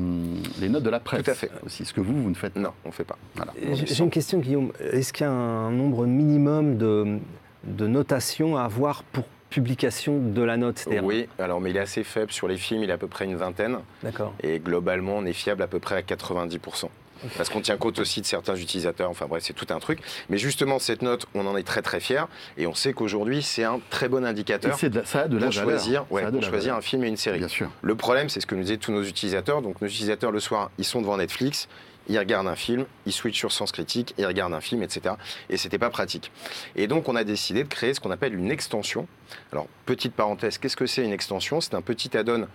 [0.59, 1.23] les notes de la presse.
[1.23, 1.51] Tout à fait.
[1.63, 3.17] Aussi, ce que vous, vous ne faites Non, on ne fait pas.
[3.35, 3.53] Voilà.
[3.73, 4.71] J'ai j'ai une question, Guillaume.
[4.79, 7.19] Est-ce qu'il y a un nombre minimum de,
[7.65, 12.03] de notations à avoir pour publication de la note Oui, alors mais il est assez
[12.03, 13.77] faible sur les films, il est à peu près une vingtaine.
[14.03, 14.33] D'accord.
[14.43, 16.89] Et globalement, on est fiable à peu près à 90%.
[17.37, 19.99] Parce qu'on tient compte aussi de certains utilisateurs, enfin bref, c'est tout un truc.
[20.29, 22.25] Mais justement, cette note, on en est très très fiers.
[22.57, 25.45] Et on sait qu'aujourd'hui, c'est un très bon indicateur c'est de ça a de la
[25.47, 25.69] pour valeur.
[25.71, 26.77] choisir, ouais, Ça a de pour la choisir valeur.
[26.79, 27.39] un film et une série.
[27.39, 27.69] Bien sûr.
[27.81, 29.61] Le problème, c'est ce que nous disaient tous nos utilisateurs.
[29.61, 31.69] Donc, nos utilisateurs, le soir, ils sont devant Netflix,
[32.07, 35.15] ils regardent un film, ils switchent sur Sens Critique, ils regardent un film, etc.
[35.49, 36.31] Et c'était pas pratique.
[36.75, 39.07] Et donc, on a décidé de créer ce qu'on appelle une extension.
[39.51, 41.61] Alors, petite parenthèse, qu'est-ce que c'est une extension?
[41.61, 42.47] C'est un petit add-on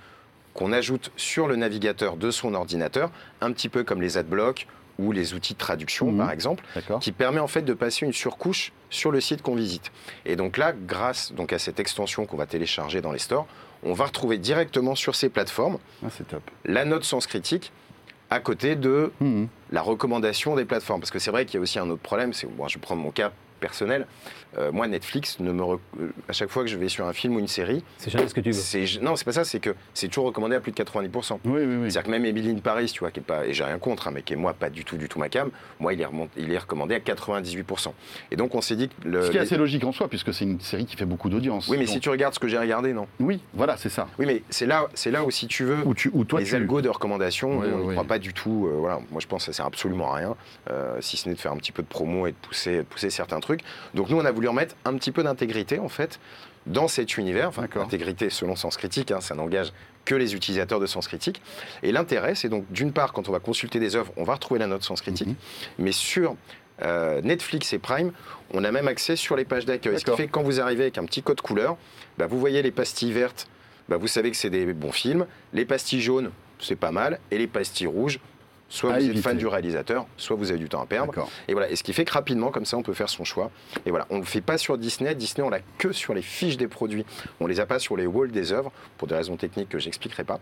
[0.55, 3.11] qu'on ajoute sur le navigateur de son ordinateur,
[3.41, 4.67] un petit peu comme les adblocks
[4.99, 6.19] ou les outils de traduction, Mhm.
[6.19, 6.63] par exemple
[7.01, 9.91] qui permet en fait de passer une surcouche sur le site qu'on visite.
[10.27, 13.47] Et donc là, grâce donc à cette extension qu'on va télécharger dans les stores,
[13.83, 16.43] on va retrouver directement sur ces plateformes Ah, top.
[16.67, 17.73] la note sens critique
[18.31, 21.01] à côté de Hum, la recommandation des plateformes.
[21.01, 22.81] Parce que c'est vrai qu'il y a aussi un autre problème, c'est moi je vais
[22.81, 24.07] prendre mon cas personnel.
[24.59, 27.13] Euh, moi, Netflix, ne me rec- euh, à chaque fois que je vais sur un
[27.13, 29.01] film ou une série, C'est jamais ce que tu veux.
[29.05, 31.39] non, c'est pas ça, c'est que c'est toujours recommandé à plus de 90%.
[31.45, 31.77] Oui, oui, oui.
[31.83, 34.09] C'est-à-dire que même Emily in Paris, tu vois, qui est pas, et j'ai rien contre,
[34.09, 36.05] hein, mais qui est moi pas du tout, du tout ma cam, moi il est,
[36.05, 37.93] remonté- il est recommandé à 98%.
[38.31, 39.23] Et donc on s'est dit que le.
[39.27, 41.69] Ce qui est assez logique en soi, puisque c'est une série qui fait beaucoup d'audience.
[41.69, 43.07] Oui, mais Donc- si tu regardes ce que j'ai regardé, non?
[43.21, 44.09] Oui, voilà, c'est ça.
[44.19, 45.79] Oui, mais c'est là, c'est là où si tu veux.
[45.95, 46.55] Tu, ou toi, les tu...
[46.57, 47.95] algos de recommandation, Oui, on ne oui.
[47.95, 48.67] croit pas du tout.
[48.69, 50.37] euh, voilà, moi, je pense que ça sert absolument à rien,
[50.71, 52.83] euh, si ce n'est de faire un petit peu de promo et de pousser, de
[52.83, 53.61] pousser certains trucs.
[53.95, 56.19] Donc nous, on a voulu remettre un petit peu d'intégrité, en fait,
[56.67, 57.49] dans cet univers.
[57.49, 59.71] Enfin, intégrité selon Sens Critique, hein, ça n'engage
[60.07, 61.43] que les utilisateurs de Sens Critique.
[61.83, 64.59] Et l'intérêt, c'est donc, d'une part, quand on va consulter des œuvres, on va retrouver
[64.59, 65.35] la note Sens Critique, Mhm.
[65.79, 66.37] mais sur
[66.83, 68.11] euh, Netflix et Prime,
[68.55, 70.01] on a même accès sur les pages d'accueil.
[70.01, 71.77] Ce qui fait que quand vous arrivez avec un petit code couleur,
[72.17, 73.47] bah, vous voyez les pastilles vertes,
[73.91, 75.27] bah, vous savez que c'est des bons films.
[75.53, 77.21] Les pastilles jaunes, c'est pas mal.
[77.31, 78.19] Et les pastilles rouges,
[78.71, 81.29] soit À vous êtes fan du réalisateur, soit vous avez du temps à perdre.
[81.49, 81.69] Et voilà.
[81.69, 83.51] Et ce qui fait que rapidement, comme ça, on peut faire son choix.
[83.85, 84.07] Et voilà.
[84.09, 85.15] On ne le fait pas sur Disney.
[85.15, 87.05] Disney, on l'a que sur les fiches des produits.
[87.41, 90.25] On les a pas sur les walls des œuvres, pour des raisons techniques que j'expliquerai
[90.25, 90.41] pas.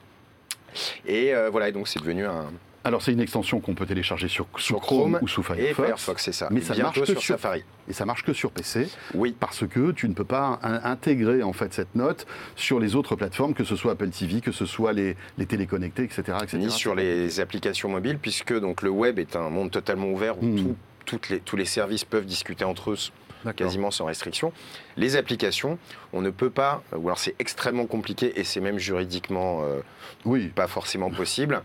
[1.06, 1.70] Et euh, voilà.
[1.70, 2.52] Et donc, c'est devenu un.
[2.84, 5.74] Alors, c'est une extension qu'on peut télécharger sur, Chrome, Chrome ou sous Et Firefox.
[5.86, 6.48] Firefox, c'est ça.
[6.50, 7.64] Mais Et ça marche que sur sur- Safari.
[7.88, 9.34] Et ça marche que sur PC, Oui.
[9.38, 13.16] parce que tu ne peux pas in- intégrer en fait cette note sur les autres
[13.16, 16.22] plateformes, que ce soit Apple TV, que ce soit les, les téléconnectés, etc.
[16.42, 16.58] etc.
[16.58, 20.56] ni sur les applications mobiles, puisque donc le web est un monde totalement ouvert où
[20.56, 22.96] tout- toutes les- tous les services peuvent discuter entre eux
[23.56, 24.52] quasiment sans restriction.
[24.96, 25.78] Les applications,
[26.12, 29.80] on ne peut pas, ou alors c'est extrêmement compliqué et c'est même juridiquement euh,
[30.24, 31.62] Oui, pas forcément possible,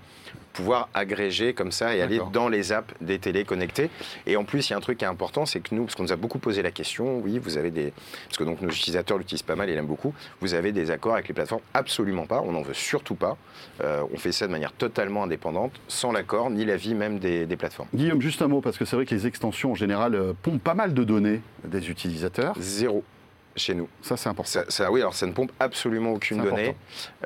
[0.53, 3.89] pouvoir agréger comme ça et aller dans les apps des télés connectées.
[4.25, 5.95] Et en plus, il y a un truc qui est important, c'est que nous, parce
[5.95, 7.91] qu'on nous a beaucoup posé la question, oui, vous avez des...
[8.27, 11.13] Parce que donc nos utilisateurs l'utilisent pas mal et l'aiment beaucoup, vous avez des accords
[11.13, 11.61] avec les plateformes?
[11.73, 13.37] Absolument pas, on n'en veut surtout pas.
[13.83, 17.57] Euh, on fait ça de manière totalement indépendante, sans l'accord ni l'avis même des, des
[17.57, 17.89] plateformes.
[17.93, 20.63] Guillaume, juste un mot, parce que c'est vrai que les extensions en général euh, pompent
[20.63, 22.55] pas mal de données des utilisateurs.
[22.59, 23.03] Zéro
[23.55, 23.87] chez nous.
[24.01, 24.49] Ça, c'est important.
[24.51, 26.75] Ça, ça- oui, alors ça ne pompe absolument aucune donnée.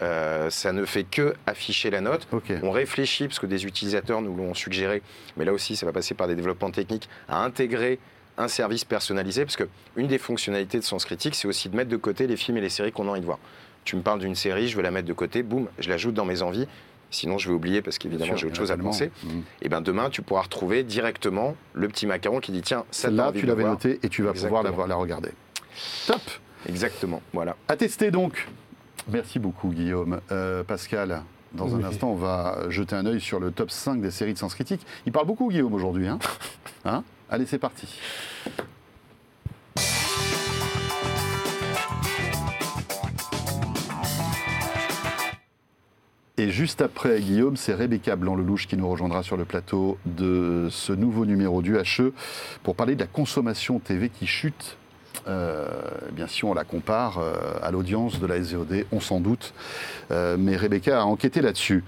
[0.01, 2.27] Euh, ça ne fait que afficher la note.
[2.63, 5.01] On réfléchit, parce que des utilisateurs nous l'ont suggéré,
[5.37, 7.99] mais là aussi ça va passer par des développements techniques, à intégrer
[8.37, 11.89] un service personnalisé, parce que une des fonctionnalités de Sens Critique, c'est aussi de mettre
[11.89, 13.39] de côté les films et les séries qu'on a envie de voir.
[13.83, 16.25] Tu me parles d'une série, je veux la mettre de côté, boum, je l'ajoute dans
[16.25, 16.67] mes envies.
[17.09, 19.11] Sinon, je vais oublier parce qu'évidemment, j'ai autre chose à penser.
[19.23, 19.43] Mhm.
[19.61, 23.39] Et bien, demain, tu pourras retrouver directement le petit macaron qui dit tiens, ça envie
[23.39, 24.75] tu l'avais notée et tu vas pouvoir la, Exactement.
[24.75, 25.29] voir- la regarder.
[26.05, 26.21] Top
[26.67, 27.55] Exactement, voilà.
[27.67, 28.47] À tester donc.
[29.09, 30.19] Merci beaucoup, Guillaume.
[30.31, 31.21] Euh, Pascal,
[31.53, 34.37] dans un instant, on va jeter un œil sur le top 5 des séries de
[34.37, 34.85] Sens Critique.
[35.05, 36.07] Il parle beaucoup, Guillaume, aujourd'hui.
[36.07, 36.19] Hein
[36.85, 37.03] Hein?
[37.29, 37.99] Allez, c'est parti.
[46.39, 50.93] Et juste après Guillaume, c'est Rebecca Blanc-Lelouch qui nous rejoindra sur le plateau de ce
[50.93, 52.13] nouveau numéro du HE
[52.61, 54.77] pour parler de la consommation TV qui chute
[55.27, 59.53] eh bien si on la compare euh, à l'audience de la SVOD, on s'en doute.
[60.11, 61.83] Euh, mais Rebecca a enquêté là-dessus.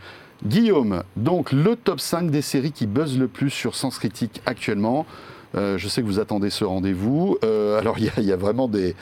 [0.46, 5.06] Guillaume, donc le top 5 des séries qui buzzent le plus sur Sens Critique actuellement.
[5.56, 7.38] Euh, je sais que vous attendez ce rendez-vous.
[7.44, 8.96] Euh, alors, il y, a- y vraiment des.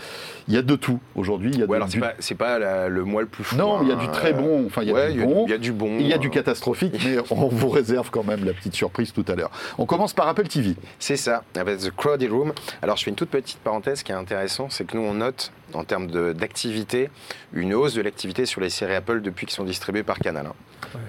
[0.48, 1.52] Il y a de tout aujourd'hui.
[1.54, 3.58] Y Ouais, alors c'est du- pas, c'est pas la- le mois le plus fou.
[3.58, 3.98] Non, il y a hein.
[3.98, 4.66] du très bon.
[4.66, 5.44] Enfin, il y a Ouais, du bon.
[5.46, 5.98] Il y a du bon.
[6.00, 9.12] Il y a du euh, catastrophique, mais on vous réserve quand même la petite surprise
[9.12, 9.52] tout à l'heure.
[9.78, 10.76] On commence par Apple TV.
[11.00, 12.54] C'est ça, avec The Crowded Room.
[12.82, 15.52] Alors, je fais une toute petite parenthèse qui est intéressante, c'est que nous, on note,
[15.74, 17.10] en termes d'activité,
[17.52, 20.48] une hausse de l'activité sur les séries Apple depuis qu'ils sont distribués par Canal.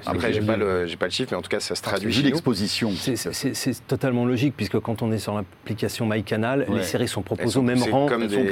[0.06, 2.22] Après, j'ai pas, le, pas le chiffre, mais en tout cas, ça se traduit nous.
[2.24, 2.92] l'exposition.
[2.96, 6.78] C'est- C'est c'est totalement logique, puisque quand on est sur l'application MyCanal, Ouais.
[6.78, 8.50] les séries sont proposées au même rang comme Elles sont des-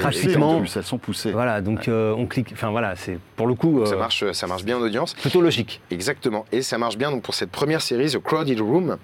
[0.61, 1.33] plus, elles sont poussées.
[1.33, 2.51] Voilà, donc euh, on clique.
[2.53, 5.15] Enfin voilà, c'est pour le coup Ça euh, marche, ça marche bien en audience.
[5.15, 5.81] plutôt logique.
[5.91, 6.47] Exactement.
[6.53, 8.97] Et ça marche bien donc pour cette première série, The Crowded Room,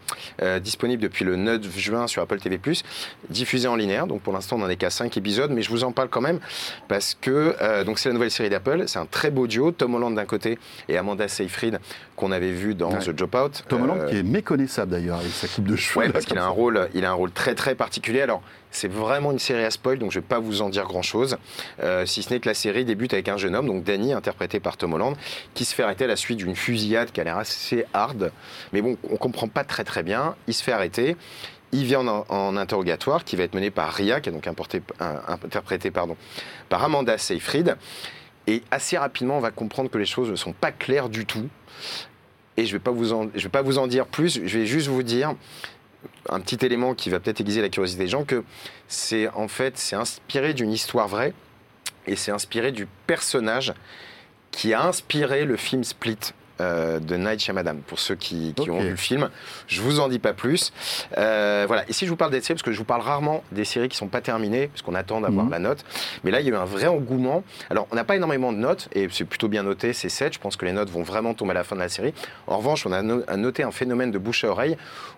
[0.42, 2.58] euh, disponible depuis le 9 juin sur Apple TV+,
[3.30, 4.06] diffusée en linéaire.
[4.06, 6.20] Donc pour l'instant, on n'en est qu'à 5 épisodes, mais je vous en parle quand
[6.20, 6.40] même
[6.88, 8.84] parce que euh, donc c'est la nouvelle série d'Apple.
[8.86, 11.78] C'est un très beau duo, Tom Holland d'un côté et Amanda Seyfried
[12.16, 12.98] qu'on avait vu dans Ouais.
[12.98, 13.64] The Dropout.
[13.68, 16.00] Tom Holland Euh, qui est méconnaissable d'ailleurs avec sa coupe de cheveux.
[16.06, 18.20] Ouais, parce qu'il a un rôle, il a un rôle très très particulier.
[18.20, 21.02] Alors, c'est vraiment une série à spoil, donc je vais pas vous en dire grand
[21.02, 21.36] chose.
[22.06, 24.76] si ce n'est que la série débute avec un jeune homme, donc Danny, interprété par
[24.76, 25.16] Tom Holland,
[25.54, 28.30] qui se fait arrêter à la suite d'une fusillade qui a l'air assez hard.
[28.72, 30.34] Mais bon, on comprend pas très très bien.
[30.48, 31.16] Il se fait arrêter.
[31.74, 34.82] Il vient en, en interrogatoire, qui va être mené par Ria, qui est donc importé-
[35.00, 36.16] un- interprété pardon,
[36.68, 37.76] par Amanda Seyfried.
[38.46, 41.48] Et assez rapidement, on va comprendre que les choses ne sont pas claires du tout.
[42.56, 42.90] Et je ne vais, pas
[43.62, 45.34] vous en- dire plus, je vais juste vous dire
[46.28, 48.44] un petit élément qui va peut-être aiguiser la curiosité des gens, que
[48.88, 51.32] c'est en fait c'est inspiré d'une histoire vraie
[52.06, 53.72] et c'est inspiré du personnage
[54.50, 56.18] qui a inspiré le film Split
[56.62, 57.76] euh, de Night Shyamalan.
[57.86, 59.28] Pour ceux qui, qui ont vu le film,
[59.66, 60.72] je vous en dis pas plus.
[61.18, 61.84] Euh, voilà.
[61.88, 63.88] Et si je vous parle des séries, parce que je vous parle rarement des séries
[63.88, 65.50] qui sont pas terminées, parce qu'on attend d'avoir Mhm.
[65.50, 65.84] la note,
[66.24, 67.42] mais là il y a eu un vrai engouement.
[67.70, 70.32] Alors on n'a pas énormément de notes et c'est plutôt bien noté, c'est 7.
[70.34, 72.14] Je pense que les notes vont vraiment tomber à la fin de la série.
[72.46, 74.76] En revanche, on a noté un phénomène de bouche à oreille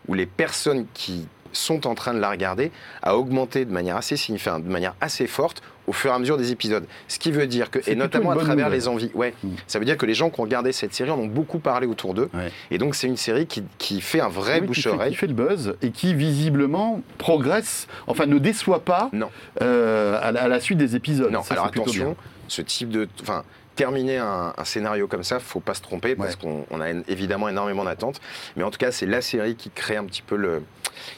[0.09, 2.71] où les personnes qui sont en train de la regarder
[3.03, 6.51] a augmenté de manière assez de manière assez forte au fur et à mesure des
[6.51, 6.85] épisodes.
[7.09, 8.73] Ce qui veut dire que, et notamment à travers nouvelle.
[8.73, 9.49] les envies, ouais, Mm.
[9.67, 11.87] ça veut dire que les gens qui ont regardé cette série en ont beaucoup parlé
[11.87, 12.31] autour d'eux.
[12.33, 12.51] Ouais.
[12.71, 14.95] Et donc c'est une série qui, qui fait un vrai Oui, qui bouche fait- à
[14.95, 15.11] oreille.
[15.11, 19.29] Qui fait le buzz et qui visiblement progresse, enfin ne déçoit pas Non.
[19.63, 21.31] euh, à, la, à la suite des épisodes.
[21.31, 22.15] Non, Ça, alors attention, bien.
[22.49, 23.07] ce type de.
[23.23, 26.41] Enfin, terminer un, un scénario comme ça, faut pas se tromper parce Ouais.
[26.41, 28.21] qu'on on a évidemment énormément d'attentes.
[28.57, 30.63] Mais en tout cas, c'est la série qui crée un petit peu le.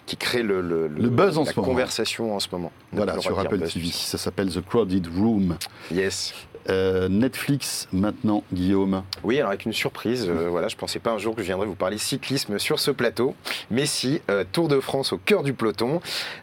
[0.07, 1.69] qui crée le, le, Le buzz en la ce moment.
[1.73, 2.73] conversation en ce moment.
[2.92, 3.73] Voilà, sur Apple buzz.
[3.73, 3.88] TV.
[3.90, 5.57] Ça s'appelle The Crowded Room.
[5.90, 6.35] Yes.
[6.69, 9.05] Euh, Netflix maintenant, Guillaume.
[9.23, 11.69] Oui, alors avec une surprise, euh, voilà, je pensais pas un jour que je viendrais
[11.69, 13.37] vous parler cyclisme sur ce plateau,
[13.71, 16.01] mais si, euh, Tour de France au cœur du peloton.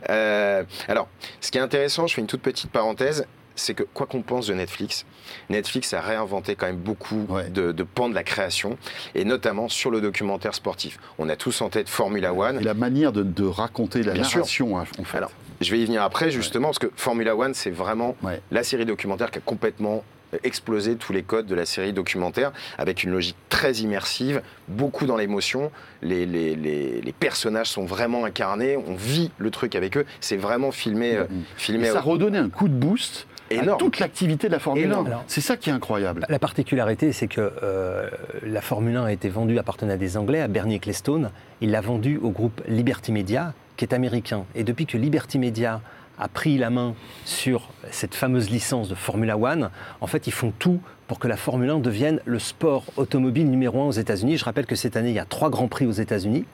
[0.09, 1.09] Euh, alors,
[1.41, 4.47] ce qui est intéressant, je fais une toute petite parenthèse, c'est que quoi qu'on pense
[4.47, 5.05] de Netflix,
[5.49, 7.49] Netflix a réinventé quand même beaucoup Ouais.
[7.49, 8.77] de, de pans de la création,
[9.15, 10.97] et notamment sur le documentaire sportif.
[11.17, 12.59] On a tous en tête Formula One.
[12.59, 15.17] Et la manière de, de raconter la Bien narration, hein, en fait.
[15.17, 18.41] Alors, je vais y venir après, justement, parce que Formula One, c'est vraiment Ouais.
[18.51, 22.51] la série documentaire qui a complètement euh, explosé tous les codes de la série documentaire,
[22.77, 25.71] avec une logique très immersive, beaucoup dans l'émotion.
[26.01, 30.05] Les, les, les- les personnages sont vraiment incarnés, on vit le truc avec eux.
[30.21, 31.43] C'est vraiment filmé, Mhm.
[31.55, 33.27] filmé Et ça redonnait un coup de boost
[33.61, 33.79] énorme.
[33.79, 34.87] toute l'activité de la Formule 1.
[34.87, 35.07] Énorme.
[35.07, 36.25] Alors- C'est ça qui est incroyable.
[36.29, 38.09] La particularité, c'est que euh,
[38.43, 41.29] la Formule 1 a été vendue, appartenait à des Anglais, à Bernie Ecclestone.
[41.61, 44.45] Il l'a vendue au groupe Liberty Media, qui est américain.
[44.55, 45.81] Et depuis que Liberty Media
[46.19, 46.95] a pris la main
[47.25, 49.69] sur cette fameuse licence de Formula One,
[50.01, 53.81] en fait, ils font tout pour que la Formule 1 devienne le sport automobile numéro
[53.81, 54.37] un aux États-Unis.
[54.37, 56.45] Je rappelle que cette année, il y a trois grands prix aux États-Unis.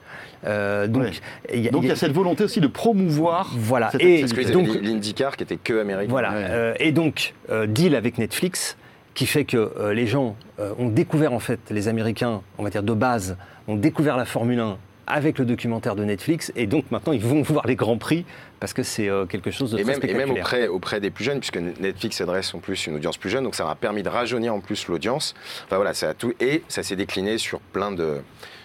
[0.45, 1.11] Euh, donc, Ouais.
[1.53, 3.51] il y a- Donc il y a cette volonté aussi de promouvoir.
[3.55, 3.91] Voilà.
[3.91, 4.51] cette Et activité.
[4.51, 6.09] donc, l'IndyCar qui était que américain.
[6.09, 6.29] voilà.
[6.31, 6.47] Ouais.
[6.49, 8.75] Euh, et donc, euh, deal avec Netflix,
[9.13, 12.69] qui fait que euh, les gens euh, ont découvert, en fait, les Américains, on va
[12.69, 14.77] dire de base, ont découvert la Formule 1
[15.09, 16.51] avec le documentaire de Netflix.
[16.55, 18.25] Et donc, maintenant, ils vont voir les Grands Prix
[18.59, 21.09] parce que c'est euh, quelque chose de Et très même, et même auprès, auprès des
[21.09, 24.03] plus jeunes, puisque Netflix s'adresse en plus une audience plus jeune, donc ça m'a permis
[24.03, 25.33] de rajeunir en plus l'audience.
[25.65, 28.21] Enfin voilà, ça a tout et ça s'est décliné sur plein de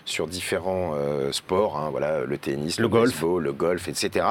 [0.06, 3.10] sur différents euh, sports, hein, voilà, le tennis, le, Le golf.
[3.12, 4.26] baseball, le golf, etc.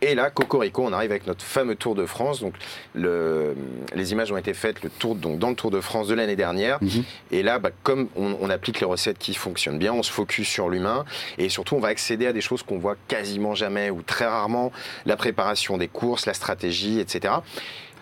[0.00, 2.40] Et là, Cocorico, on arrive avec notre fameux Tour de France.
[2.40, 2.54] Donc,
[2.94, 3.56] le,
[3.94, 6.36] les images ont été faites le tour, donc, dans le Tour de France de l'année
[6.36, 6.78] dernière.
[6.80, 7.02] Mhm.
[7.32, 10.48] Et là, bah, comme on, on applique les recettes qui fonctionnent bien, on se focus
[10.48, 11.04] sur l'humain
[11.38, 14.70] et surtout on va accéder à des choses qu'on voit quasiment jamais ou très rarement,
[15.06, 17.34] la préparation des courses, la stratégie, etc.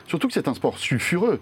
[0.08, 1.40] Surtout que c'est un sport sulfureux.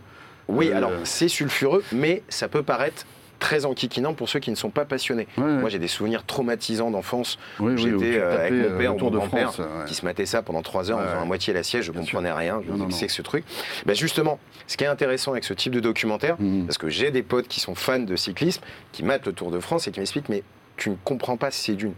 [0.49, 3.05] Oui, Euh, alors c'est sulfureux, mais ça peut paraître
[3.43, 5.27] très enquiquinant pour ceux qui ne sont pas passionnés.
[5.37, 5.51] Ouais, ouais.
[5.59, 7.39] Moi, j'ai des souvenirs traumatisants d'enfance.
[7.59, 9.53] Oui, oui, où J'étais euh, avec mon père euh, ou Tour mon de grand-père
[9.87, 11.87] qui se matait ça pendant trois heures en faisant à moitié la siège.
[11.87, 12.63] Je Bien comprenais rien.
[12.65, 13.45] Je me disais que ce truc?
[13.85, 16.67] Ben justement, ce qui est intéressant avec ce type de documentaire, Mhm.
[16.67, 19.59] parce que j'ai des potes qui sont fans de cyclisme, qui matent le Tour de
[19.59, 20.45] France et qui m'expliquent, mais
[20.77, 21.95] tu ne comprends pas, c'est d'une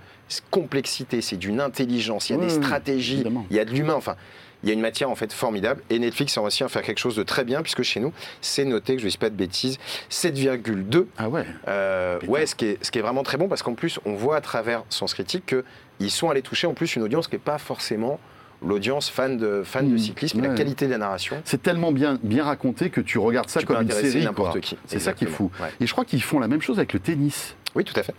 [0.50, 3.46] complexité, c'est d'une intelligence, il y a Ouais, des ouais, stratégies, évidemment.
[3.50, 4.16] il y a de l'humain, enfin.
[4.62, 6.96] Il y a une matière en fait formidable et Netflix a réussi à faire quelque
[6.98, 9.34] chose de très bien puisque chez nous c'est noté que je ne dis pas de
[9.34, 9.76] bêtises
[10.10, 11.44] 7,2 Ah ouais.
[11.68, 14.14] euh, ouais, ce qui, est, ce qui est vraiment très bon parce qu'en plus, on
[14.14, 15.54] voit à travers Sens Critique
[15.98, 18.18] qu'ils sont allés toucher en plus une audience qui n'est pas forcément
[18.62, 20.54] l'audience fan de, fan de Mmh, cyclisme, et la ouais.
[20.54, 21.42] qualité de la narration.
[21.44, 24.24] C'est tellement bien, bien raconté que tu regardes ça Tu comme une série.
[24.24, 24.78] n'importe qui.
[24.86, 25.50] C'est ça qui est fou.
[25.60, 25.68] Ouais.
[25.80, 27.54] Et je crois qu'ils font la même chose avec le tennis.
[27.74, 28.14] Oui, tout à fait.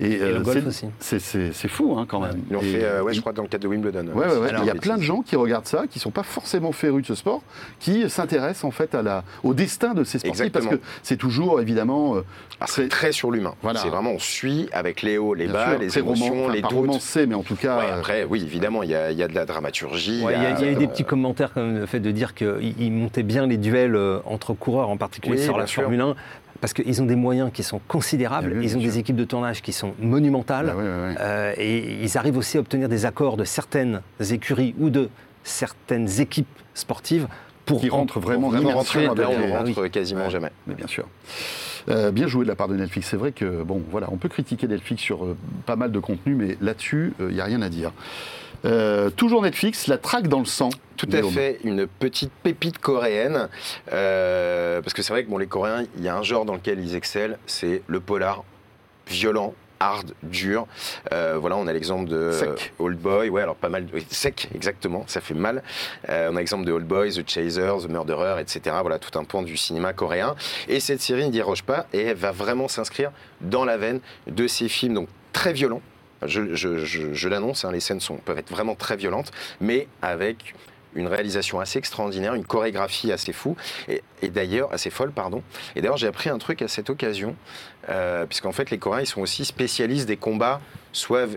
[0.00, 0.86] Et, Et euh, le golf c'est- aussi.
[1.00, 2.40] C'est c'est- c'est fou hein, quand même.
[2.48, 4.06] Ils l'ont fait, euh, ouais, je il- crois, dans le cadre de Wimbledon.
[4.14, 4.48] Ouais, ouais, ouais.
[4.50, 7.02] Alors, il y a plein de gens qui regardent ça, qui sont pas forcément férus
[7.02, 7.42] de ce sport,
[7.80, 11.60] qui s'intéressent en fait à la, au destin de ces sportifs, parce que c'est toujours
[11.60, 12.20] évidemment euh,
[12.60, 13.54] Ah, c'est très- sur l'humain.
[13.62, 13.80] Voilà.
[13.80, 16.52] C'est vraiment, on suit avec les hauts, les bien bas, sûr, les émotions, roman- enfin,
[16.54, 16.78] les pas doutes.
[16.78, 19.22] romancé, mais en tout cas, Ouais, euh, après, oui, évidemment, il y, a, il y
[19.22, 20.24] a de la dramaturgie.
[20.24, 22.00] Ouais, Il y, a- il y a eu euh, des petits commentaires comme le fait
[22.00, 25.66] de dire qu'ils montaient bien les duels euh, entre coureurs, en particulier Oui, sur la
[25.66, 25.82] sûr.
[25.82, 26.14] Formule 1,
[26.60, 29.24] parce qu'ils ont des moyens qui sont considérables, Ah oui, ils ont des équipes de
[29.24, 30.74] tournage qui sont monumentales, ouais.
[31.20, 35.08] euh, et ils arrivent aussi à obtenir des accords de certaines écuries ou de
[35.44, 37.26] certaines équipes sportives
[37.64, 39.22] pour Qui rentrent vraiment vraiment rentrer, là, on ne
[39.54, 39.72] Ah oui.
[39.74, 40.30] rentre quasiment Ouais.
[40.30, 40.50] jamais.
[40.66, 41.06] Mais bien sûr.
[41.90, 43.08] Euh, bien joué de la part de Netflix.
[43.08, 46.34] C'est vrai que, bon, voilà, on peut critiquer Netflix sur euh, pas mal de contenu,
[46.34, 47.92] mais là-dessus, il n'y a rien à dire.
[48.64, 50.70] Euh, toujours Netflix, la traque dans le sang.
[50.96, 53.48] Tout à fait, une petite pépite coréenne.
[53.92, 56.54] euh, parce que c'est vrai que bon, les Coréens, il y a un genre dans
[56.54, 58.42] lequel ils excellent, c'est le polar
[59.06, 59.54] violent.
[59.80, 60.66] Hard, dur.
[61.12, 62.72] Euh, voilà, on a l'exemple de Sec.
[62.80, 63.28] Old Boy.
[63.28, 63.86] Ouais, alors pas mal.
[64.10, 65.04] sec, exactement.
[65.06, 65.62] Ça fait mal.
[66.08, 68.74] Euh, on a l'exemple de Old Boy, The Chaser, The Murderer, etc.
[68.80, 70.34] Voilà, tout un pan du cinéma coréen.
[70.66, 74.48] Et cette série ne déroge pas et elle va vraiment s'inscrire dans la veine de
[74.48, 75.82] ces films donc très violents.
[76.26, 79.86] Je, je- je- je l'annonce, hein, les scènes sont, peuvent être vraiment très violentes, mais
[80.02, 80.54] avec
[80.94, 83.56] une réalisation assez extraordinaire, une chorégraphie assez fou,
[83.88, 85.42] et, et d'ailleurs assez folle, pardon.
[85.76, 87.36] Et d'ailleurs, j'ai appris un truc à cette occasion,
[87.88, 90.60] euh, puisqu'en fait, les Coréens, ils sont aussi spécialistes des combats,
[90.92, 91.28] soit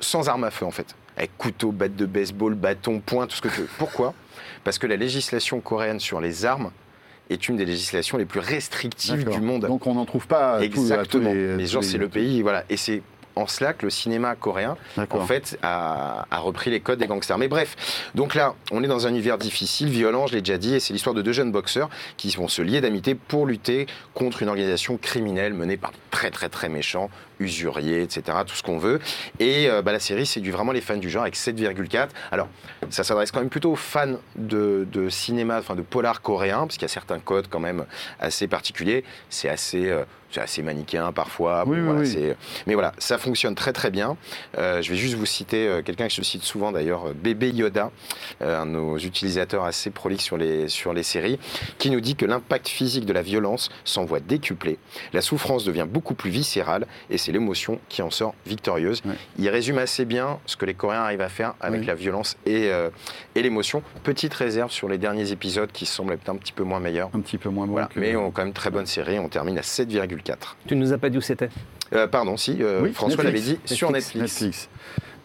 [0.00, 3.42] sans armes à feu, en fait, avec couteau, batte de baseball, bâton, poing, tout ce
[3.42, 3.68] que tu veux.
[3.78, 4.14] Pourquoi?
[4.64, 6.72] Parce que la législation coréenne sur les armes
[7.30, 9.66] est une des législations les plus restrictives du monde.
[9.66, 11.32] Donc on n'en trouve pas à tous- à tous Exactement.
[11.32, 12.64] les- Mais genre, les- c'est le pays, voilà.
[12.68, 13.02] Et c'est
[13.36, 14.76] en cela que le cinéma coréen,
[15.10, 17.38] en fait, a, a repris les codes des gangsters.
[17.38, 20.74] Mais bref, donc là, on est dans un univers difficile, violent, je l'ai déjà dit,
[20.74, 24.42] et c'est l'histoire de deux jeunes boxeurs qui vont se lier d'amitié pour lutter contre
[24.42, 28.78] une organisation criminelle menée par des très très très méchants, usuriers, etc., tout ce qu'on
[28.78, 29.00] veut.
[29.40, 32.08] Et euh, bah, la série séduit vraiment les fans du genre avec 7,4.
[32.30, 32.48] Alors,
[32.90, 36.74] ça s'adresse quand même plutôt aux fans de, de cinéma, enfin de polar coréen, parce
[36.74, 37.84] qu'il y a certains codes quand même
[38.20, 39.04] assez particuliers.
[39.30, 41.64] C'est assez, euh, c'est assez manichéen parfois.
[41.66, 42.06] Oui, oui, voilà, oui.
[42.06, 44.16] c'est- Mais voilà, ça fonctionne très très bien.
[44.58, 47.90] Euh, je vais juste vous citer euh, quelqu'un que je cite souvent d'ailleurs, Bébé Yoda,
[48.42, 51.38] euh, un de nos utilisateurs assez prolixes sur les, sur les séries,
[51.78, 54.78] qui nous dit que l'impact physique de la violence s'envoie décuplé.
[55.12, 59.00] La souffrance devient beaucoup plus viscérale et c'est l'émotion qui en sort victorieuse.
[59.06, 59.14] Ouais.
[59.38, 61.86] Il résume assez bien ce que les Coréens arrivent à faire avec Oui.
[61.86, 62.90] la violence et, euh,
[63.34, 63.82] et l'émotion.
[64.02, 67.08] Petite réserve sur les derniers épisodes qui semblent être un petit peu moins meilleurs.
[67.14, 67.86] Un petit peu moins bon Voilà.
[67.86, 70.56] que- Mais on quand même très bonne série, on termine à 7,4.
[70.66, 71.48] Tu nous as pas dit où c'était?
[71.94, 73.60] Euh, pardon, si, euh, Oui, François l'avait Netflix.
[73.64, 74.22] dit, sur Netflix.
[74.42, 74.68] Netflix.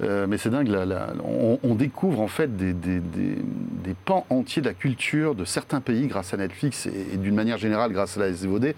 [0.02, 3.36] Euh, mais c'est dingue, là, là, on, on découvre en fait des, des- des-
[3.84, 7.36] des pans entiers de la culture de certains pays grâce à Netflix et, et d'une
[7.36, 8.74] manière générale grâce à la SVOD.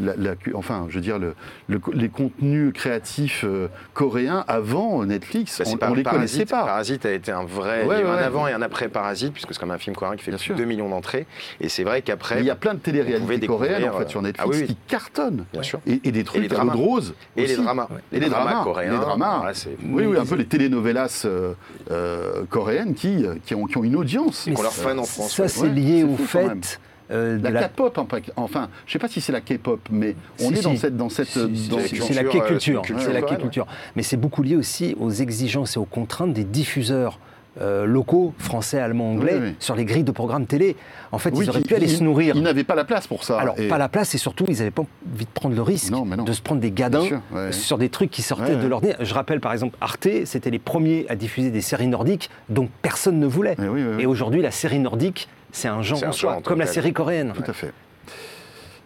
[0.00, 0.14] La-
[0.54, 1.34] enfin, je veux dire, le-
[1.68, 6.30] le- les contenus créatifs euh, coréens avant Netflix, Bah, on, par- on les Parasite.
[6.38, 6.64] connaissait pas.
[6.64, 7.84] Parasite a été un vrai.
[7.84, 8.22] Ouais, il y a eu ouais, un ouais.
[8.22, 10.44] avant et un après Parasite, puisque c'est comme un film coréen qui fait Bien plus
[10.46, 10.54] sûr.
[10.56, 11.26] de 2 millions d'entrées.
[11.60, 12.40] Et c'est vrai qu'après.
[12.40, 14.74] Il y a plein de téléréalités coréennes en fait euh, sur Netflix ah oui, oui.
[14.74, 15.44] qui cartonnent.
[15.52, 15.80] Bien sûr.
[15.86, 16.72] Et, et des trucs les à l'eau de dramas.
[16.74, 17.14] rose.
[17.36, 17.62] Et les aussi.
[17.62, 17.88] dramas.
[18.12, 18.92] Et les dramas, coréens.
[18.92, 19.36] les dramas.
[19.38, 19.52] voilà,
[19.84, 21.52] Oui, oui, un peu les telenovelas euh,
[21.90, 24.48] euh, coréennes qui, qui, ont, qui ont une audience.
[24.54, 25.34] qu'on leur Euh, fan en France.
[25.34, 25.48] Ça, ouais.
[25.48, 26.78] c'est lié au fait
[27.10, 29.78] euh, de La, la K-pop, en pa- enfin, je sais pas si c'est la K-pop,
[29.90, 32.82] mais on Si, est dans cette, dans cette, Si, si, dans- c'est la culture, euh,
[32.82, 33.66] K-culture, c'est la culture K-culture.
[33.94, 37.18] Mais c'est beaucoup lié aussi aux exigences et aux contraintes des diffuseurs
[37.60, 39.54] euh, locaux, français, allemands, anglais, Oui, oui.
[39.60, 40.76] sur les grilles de programmes télé.
[41.12, 42.34] En fait, Oui, ils auraient pu aller ils- se nourrir.
[42.36, 43.38] Ils n'avaient pas la place pour ça.
[43.38, 45.90] Alors, Et- pas la place, et surtout, ils n'avaient pas envie de prendre le risque
[45.92, 46.24] Non, mais non.
[46.24, 47.52] de se prendre des gadins sûr, ouais.
[47.52, 48.94] sur des trucs qui sortaient Ouais, de nez.
[49.00, 53.20] Je rappelle, par exemple, Arte, c'était les premiers à diffuser des séries nordiques dont personne
[53.20, 53.54] ne voulait.
[53.58, 54.02] Mais oui, oui, oui.
[54.02, 56.66] Et aujourd'hui, la série nordique, c'est un genre C'est en soi, genre en comme la
[56.66, 57.32] série coréenne.
[57.36, 57.72] Tout à fait.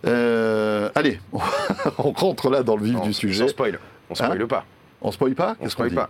[0.06, 3.44] Euh, allez, on rentre là dans le vif Non, du sujet.
[3.44, 3.78] Sans spoil.
[4.10, 4.64] On spoil pas.
[5.00, 6.08] On spoil pas On spoil pas.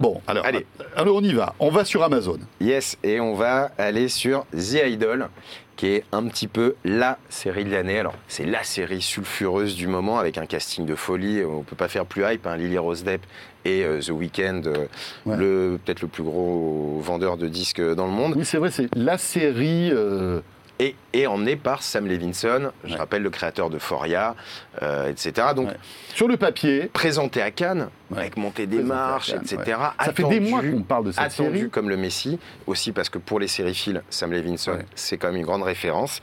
[0.00, 0.64] Bon, alors, Allez.
[0.96, 1.54] alors on y va.
[1.58, 2.38] On va sur Amazon.
[2.60, 5.28] Yes, et on va aller sur The Idol,
[5.76, 7.98] qui est un petit peu la série de l'année.
[7.98, 11.42] Alors, c'est la série sulfureuse du moment, avec un casting de folie.
[11.44, 12.46] On peut pas faire plus hype.
[12.46, 12.56] Hein.
[12.56, 13.22] Lily Rose Depp
[13.64, 14.86] et euh, The Weeknd, euh,
[15.26, 15.36] Ouais.
[15.36, 18.34] le peut-être le plus gros vendeur de disques dans le monde.
[18.36, 19.90] Oui, c'est vrai, c'est la série.
[19.92, 20.40] euh,
[20.80, 22.96] Et, et emmené par Sam Levinson, je Ouais.
[22.98, 24.36] rappelle le créateur de Foria,
[24.82, 25.48] euh, etc.
[25.56, 25.76] Donc, ouais.
[26.14, 28.18] Sur le papier, présenté à Cannes, Ouais.
[28.20, 29.78] avec montée des Présenté marches, Cannes, etc.
[29.98, 31.70] ça fait des Attendu- mois qu'on parle de cette attendu série.
[31.70, 35.44] comme le Messi, aussi parce que pour les sériphiles, Sam Levinson, c'est quand même une
[35.46, 36.20] grande référence.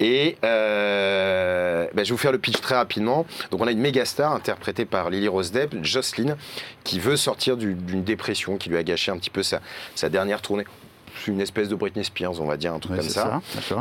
[0.00, 3.26] Et euh, ben, je vais vous faire le pitch très rapidement.
[3.50, 6.36] Donc on a une méga star interprétée par Lily Rose Depp, Jocelyn,
[6.84, 9.60] qui veut sortir du- d'une dépression qui lui a gâché un petit peu sa,
[9.94, 10.64] sa dernière tournée.
[11.26, 13.40] Une espèce de Britney Spears, on va dire, un truc Ouais, comme ça.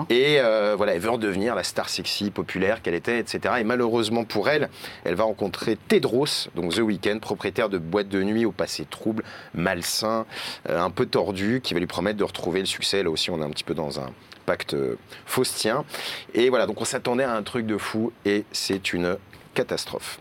[0.10, 3.56] Et euh, voilà, elle veut redevenir la star sexy, populaire qu'elle était, etc.
[3.60, 4.70] Et malheureusement pour elle,
[5.04, 9.24] elle va rencontrer Tedros, donc The Weeknd, propriétaire de boîte de nuit au passé trouble,
[9.54, 10.26] malsain,
[10.70, 13.04] euh, un peu tordu, qui va lui promettre de retrouver le succès.
[13.04, 14.10] Là aussi, on est un petit peu dans un
[14.46, 15.86] pacte euh, faustien.
[16.34, 19.18] Et voilà, donc on s'attendait à un truc de fou, et c'est une
[19.54, 20.20] catastrophe.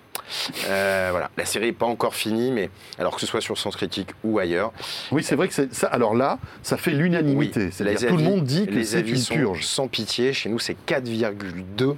[0.68, 3.76] Euh, voilà, la série n'est pas encore finie, mais alors que ce soit sur Sens
[3.76, 4.72] Critique ou ailleurs,
[5.12, 5.86] Oui, c'est vrai que ça.
[5.88, 7.70] Alors là, ça fait l'unanimité.
[7.80, 9.64] oui, tout le monde dit que les c'est avis sont purge.
[9.64, 11.96] Sans pitié, chez nous c'est 4,2.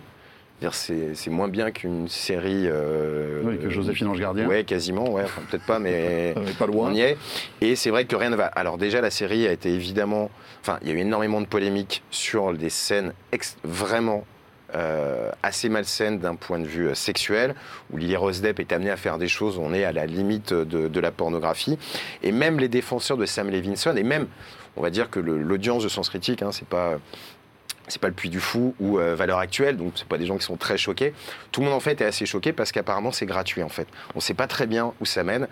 [0.58, 2.64] C'est-à-dire, C'est c'est moins bien qu'une série.
[2.66, 4.46] euh, Oui, que Joséphine Ange Gardien.
[4.46, 6.90] Ouais, quasiment, ouais, enfin, peut-être pas, mais pas loin.
[6.90, 7.18] on y est.
[7.60, 8.46] Et c'est vrai que rien ne va.
[8.46, 10.30] Alors déjà, la série a été évidemment.
[10.62, 14.24] Enfin, il y a eu énormément de polémiques sur des scènes ex- vraiment
[14.74, 17.54] euh, assez malsaines d'un point de vue euh, sexuel,
[17.92, 20.52] où Lily Rose Depp est amenée à faire des choses, on est à la limite
[20.52, 21.78] de, la pornographie.
[22.22, 24.26] Et même les défenseurs de Sam Levinson, et même,
[24.76, 26.98] on va dire que l'audience de Sens Critique, hein, c'est pas
[27.88, 30.36] c'est pas le Puy du Fou ou euh, Valeur Actuelle, donc c'est pas des gens
[30.36, 31.14] qui sont très choqués.
[31.52, 33.86] Tout le monde en fait est assez choqué parce qu'apparemment c'est gratuit en fait.
[34.16, 35.46] On sait pas très bien où ça mène.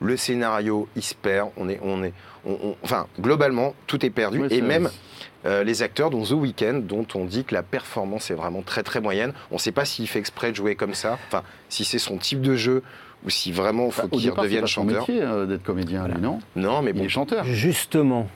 [0.00, 1.50] Le scénario, il se perd.
[1.56, 2.12] On est, on est,
[2.46, 4.88] on- on- enfin globalement tout est perdu et c'est- même
[5.46, 8.82] euh, les acteurs, dont The Weeknd, dont on dit que la performance est vraiment très
[8.82, 9.32] très moyenne.
[9.50, 12.40] On sait pas s'il fait exprès de jouer comme ça, enfin si c'est son type
[12.42, 12.82] de jeu
[13.24, 15.00] ou si vraiment il faut Bah, Au qu'il départ, c'est redevienne pas son chanteur.
[15.00, 16.40] métier euh, d'être comédien, lui, non?
[16.56, 17.44] Non, mais Il bon, est chanteur.
[17.44, 18.28] Justement,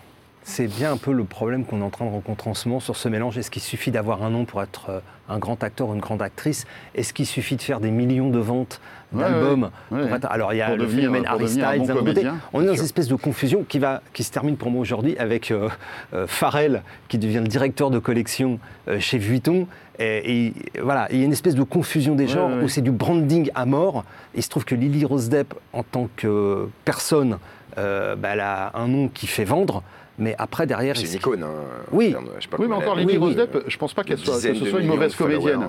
[0.46, 2.78] c'est bien un peu le problème qu'on est en train de rencontrer en ce moment
[2.80, 3.38] sur ce mélange.
[3.38, 6.20] Est-ce qu'il suffit d'avoir un nom pour être euh, un grand acteur ou une grande
[6.20, 6.66] actrice?
[6.94, 8.80] Est-ce qu'il suffit de faire des millions de ventes
[9.12, 10.18] d'albums ouais, ouais.
[10.28, 12.28] Alors il y a Pour le devenir- phénomène Harry Styles d'un côté.
[12.52, 15.16] On est dans une espèce de confusion qui, va, qui se termine pour moi aujourd'hui
[15.18, 15.68] avec euh,
[16.12, 19.66] euh, Pharrell qui devient le directeur de collection euh, chez Vuitton.
[19.98, 22.90] Et, et voilà, il y a une espèce de confusion des genres où c'est du
[22.90, 24.04] branding à mort.
[24.34, 27.38] Il se trouve que Lily Rose Depp, en tant que personne,
[27.76, 29.84] bah, elle a un nom qui fait vendre.
[30.18, 31.42] Mais après, derrière, c'est une icône.
[31.42, 31.52] hein,
[31.90, 32.14] Oui.
[32.38, 33.36] je sais pas Oui, mais encore a- Lily oui, Rose.
[33.36, 35.68] Depp, je pense pas qu'elle soit, que ce soit une mauvaise comédienne.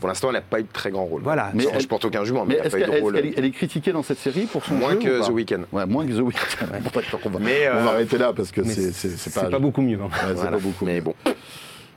[0.00, 1.22] Pour l'instant, elle n'a pas eu de très grand rôle.
[1.22, 1.52] Voilà.
[1.54, 2.98] Mais Mais elle- je porte aucun jugement, Mais mais, elle n'a est-ce pas eu qu'elle
[2.98, 3.16] de rôle.
[3.36, 5.60] elle est critiquée dans cette série pour son Moins jeu que ou pas The Weeknd.
[5.70, 6.66] Ouais, moins que The Weeknd.
[7.24, 9.58] On va, Mais, on va euh, arrêter là parce que c'est c'est- c'est pas, pas,
[9.60, 9.98] beaucoup mieux.
[10.00, 10.06] hein.
[10.06, 10.50] ouais, c'est Voilà.
[10.52, 10.84] pas beaucoup.
[10.86, 11.14] Mais bon.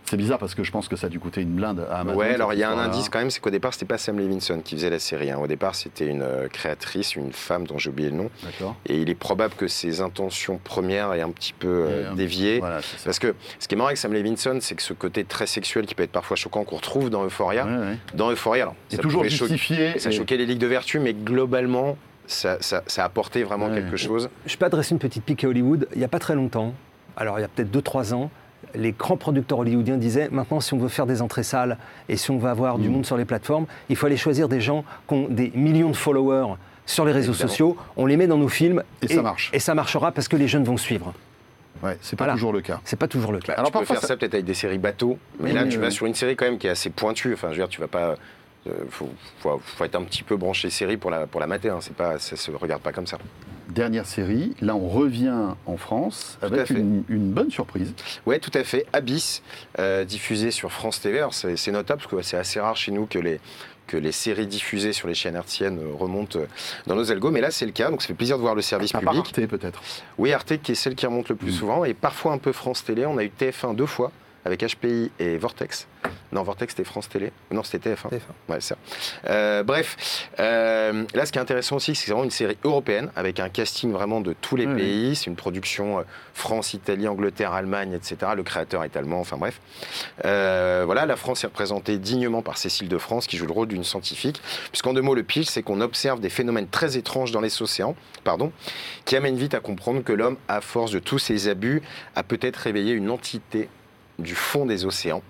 [0.07, 2.19] C'est bizarre parce que je pense que ça a dû coûter une blinde à Amazon.
[2.19, 4.19] Ouais, alors il y a un indice quand même, c'est qu'au départ, c'était pas Sam
[4.19, 5.31] Levinson qui faisait la série.
[5.31, 5.39] hein.
[5.41, 8.29] Au départ, c'était une euh, créatrice, une femme dont j'ai oublié le nom.
[8.43, 8.75] D'accord.
[8.85, 12.59] Et il est probable que ses intentions premières aient un petit peu euh, un- dévié.
[12.59, 12.87] Voilà, ça.
[13.05, 15.85] Parce que ce qui est marrant avec Sam Levinson, c'est que ce côté très sexuel
[15.87, 17.97] qui peut être parfois choquant qu'on retrouve dans Euphoria, Ouais, ouais.
[18.13, 19.97] dans Euphoria, alors, C'est ça toujours justifié.
[19.97, 21.97] ça et- choquait les ligues de vertu, mais globalement,
[22.27, 23.75] ça, ça, ça a apporté vraiment Ouais.
[23.81, 24.29] quelque chose.
[24.45, 25.87] Je peux adresser une petite pique à Hollywood.
[25.93, 26.73] Il n'y a pas très longtemps,
[27.17, 28.29] alors il y a peut-être 2-3 ans,
[28.73, 31.77] les grands producteurs hollywoodiens disaient maintenant, si on veut faire des entrées salles
[32.09, 32.81] et si on veut avoir Mm.
[32.81, 35.89] du monde sur les plateformes, il faut aller choisir des gens qui ont des millions
[35.91, 36.55] de followers
[36.85, 37.77] sur les réseaux sociaux.
[37.97, 39.49] On les met dans nos films Et ça marche.
[39.53, 41.13] Et ça marchera parce que les jeunes vont suivre.
[41.83, 42.33] Ouais, c'est pas Voilà.
[42.33, 42.79] toujours le cas.
[42.85, 43.53] C'est pas toujours le cas.
[43.53, 45.65] Bah, Alors tu peux parfois, faire ça- ça, peut-être avec des séries bateaux, mais là
[45.65, 47.33] tu vas sur une série quand même qui est assez pointue.
[47.33, 48.15] Enfin, je veux dire, tu vas pas.
[48.67, 49.09] Euh, faut,
[49.39, 51.69] faut, faut être un petit peu branché série pour la, pour la mater.
[51.69, 51.79] Hein.
[51.81, 53.17] C'est pas, ça se regarde pas comme ça.
[53.69, 57.93] Dernière série, là on revient en France Tout avec une, une bonne surprise.
[58.25, 58.85] Ouais, tout à fait.
[58.93, 59.41] Abyss,
[59.79, 61.25] euh, diffusé sur France TV.
[61.31, 63.39] C'est notable parce que c'est assez rare chez nous que les,
[63.87, 66.45] que les séries diffusées sur les chaînes hertziennes euh, remontent euh,
[66.85, 67.31] dans nos algos.
[67.31, 67.89] Mais là, c'est le cas.
[67.89, 69.17] Donc, ça fait plaisir de voir le service À public.
[69.17, 69.81] Arte peut-être.
[70.19, 71.59] Oui, Arte qui est celle qui remonte le plus Mm.
[71.59, 73.05] souvent et parfois un peu France Télé.
[73.05, 74.11] On a eu TF1 deux fois
[74.45, 75.87] avec HPI et Vortex.
[76.31, 77.31] Non, Vortex c'était France Télé.
[77.51, 78.09] Non, c'était TF1.
[78.09, 78.49] TF1.
[78.49, 78.77] Ouais, c'est ça.
[79.27, 82.57] Euh, bref, euh, là ce qui est intéressant aussi, c'est que c'est vraiment une série
[82.63, 85.15] européenne avec un casting vraiment de tous les Oui, pays.
[85.15, 88.33] C'est une production euh, France, Italie, Angleterre, Allemagne, etc.
[88.35, 89.59] Le créateur est allemand, enfin bref.
[90.23, 93.83] Voilà, la France est représentée dignement par Cécile de France qui joue le rôle d'une
[93.83, 94.41] scientifique.
[94.71, 97.95] Puisqu'en deux mots, le pitch, c'est qu'on observe des phénomènes très étranges dans les océans,
[98.23, 98.51] pardon,
[99.05, 101.81] qui amènent vite à comprendre que l'homme, à force de tous ses abus,
[102.15, 103.69] a peut-être réveillé une entité
[104.19, 105.21] du fond des océans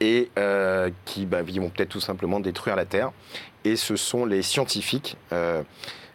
[0.00, 3.12] et euh, qui bah, ils vont peut-être tout simplement détruire la Terre.
[3.64, 5.62] Et ce sont les scientifiques, euh,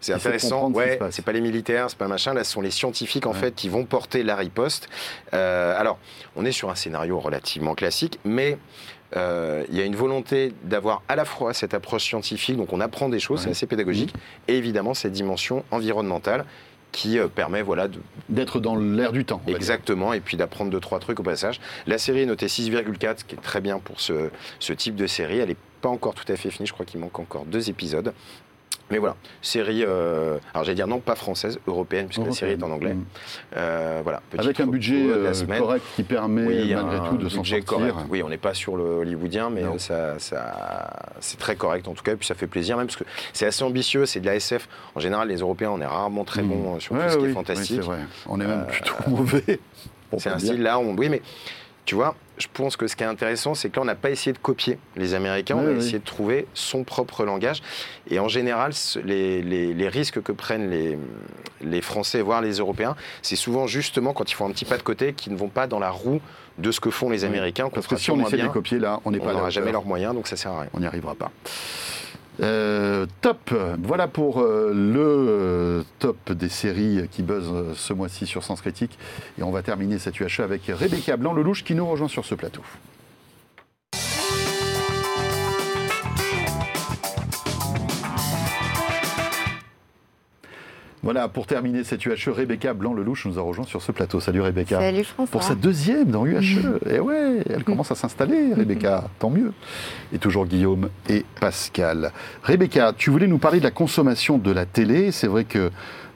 [0.01, 0.69] C'est intéressant.
[0.71, 2.33] Ouais, c'est pas les militaires, c'est pas machin.
[2.33, 4.89] Là, ce sont les scientifiques en fait qui vont porter la riposte.
[5.33, 5.97] Euh, alors,
[6.35, 8.57] on est sur un scénario relativement classique, mais
[9.15, 12.81] euh, il y a une volonté d'avoir à la fois cette approche scientifique, donc on
[12.81, 14.13] apprend des choses, c'est assez pédagogique,
[14.49, 16.45] et évidemment cette dimension environnementale
[16.91, 17.87] qui euh, permet voilà,
[18.29, 19.41] d'être dans l'air du temps.
[19.47, 21.59] Exactement, et puis d'apprendre deux, trois trucs au passage.
[21.85, 24.29] La série est notée 6,4, ce qui est très bien pour ce,
[24.59, 25.39] ce type de série.
[25.39, 28.13] Elle n'est pas encore tout à fait finie, je crois qu'il manque encore deux épisodes.
[28.89, 32.63] Mais voilà, série, euh, alors j'allais dire non pas française, européenne, puisque la série est
[32.63, 32.93] en anglais.
[32.93, 33.05] Mm.
[33.57, 37.65] Euh, voilà, Avec un budget euh, correct qui permet malgré tout de s'en sortir.
[37.65, 37.95] Correct.
[38.09, 42.03] Oui, on n'est pas sur le hollywoodien, mais ça, ça c'est très correct en tout
[42.03, 44.35] cas, et puis ça fait plaisir même, parce que c'est assez ambitieux, c'est de la
[44.35, 44.69] SF.
[44.95, 46.47] En général, les Européens, on est rarement très mm.
[46.47, 47.79] bons sur tout ce qui est fantastique.
[47.81, 47.99] Oui, vrai.
[48.27, 49.59] On est même plutôt mauvais.
[50.17, 50.95] C'est un style là, on...
[50.95, 51.21] oui, mais
[51.87, 54.09] tu vois, je pense que ce qui est intéressant, c'est que là, on n'a pas
[54.09, 57.63] essayé de copier les Américains, on a essayé de trouver son propre langage.
[58.11, 58.73] Et en général,
[59.05, 60.99] les, risques que prennent les,
[61.61, 64.83] les, Français, voire les Européens, c'est souvent justement quand ils font un petit pas de
[64.83, 66.19] côté, qu'ils ne vont pas dans la roue
[66.57, 67.69] de ce que font les Américains.
[67.73, 69.71] Parce que si on essaie de les copier, là, on n'est pas On n'aura jamais
[69.71, 70.69] leurs moyens, donc ça sert à rien.
[70.73, 71.31] On n'y arrivera pas.
[72.39, 78.43] Euh, top, voilà pour euh, le euh, top des séries qui buzzent ce mois-ci sur
[78.43, 78.97] Sens Critique.
[79.39, 82.61] Et on va terminer cette UHE avec Rebecca Blanc-Lelouch qui nous rejoint sur ce plateau.
[91.07, 94.19] Voilà, pour terminer cette UHE, Rebecca Blanc-Lelouch nous a rejoint sur ce plateau.
[94.19, 94.77] Salut Rebecca.
[94.77, 95.31] Salut François.
[95.31, 96.81] Pour sa deuxième dans UHE.
[96.85, 99.05] et eh ouais, elle commence à s'installer, Rebecca.
[99.19, 99.53] Tant mieux.
[100.11, 102.11] Et toujours Guillaume et Pascal.
[102.43, 105.13] Rebecca, tu voulais nous parler de la consommation de la télé.
[105.13, 105.71] C'est vrai que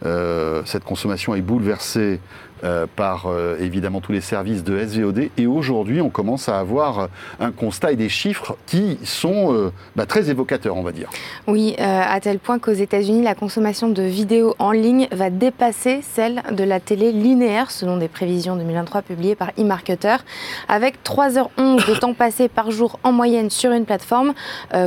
[0.05, 2.19] euh, cette consommation est bouleversée
[2.63, 5.29] euh, par euh, évidemment tous les services de SVOD.
[5.37, 7.09] Et aujourd'hui, on commence à avoir
[7.39, 11.09] un constat et des chiffres qui sont euh, bah, très évocateurs, on va dire.
[11.47, 16.43] Oui, à tel point qu'aux États-Unis, la consommation de vidéos en ligne va dépasser celle
[16.51, 20.17] de la télé linéaire, selon des prévisions 2023 publiées par eMarketer,
[20.67, 24.33] avec 3h11 de temps passé par jour en moyenne sur une plateforme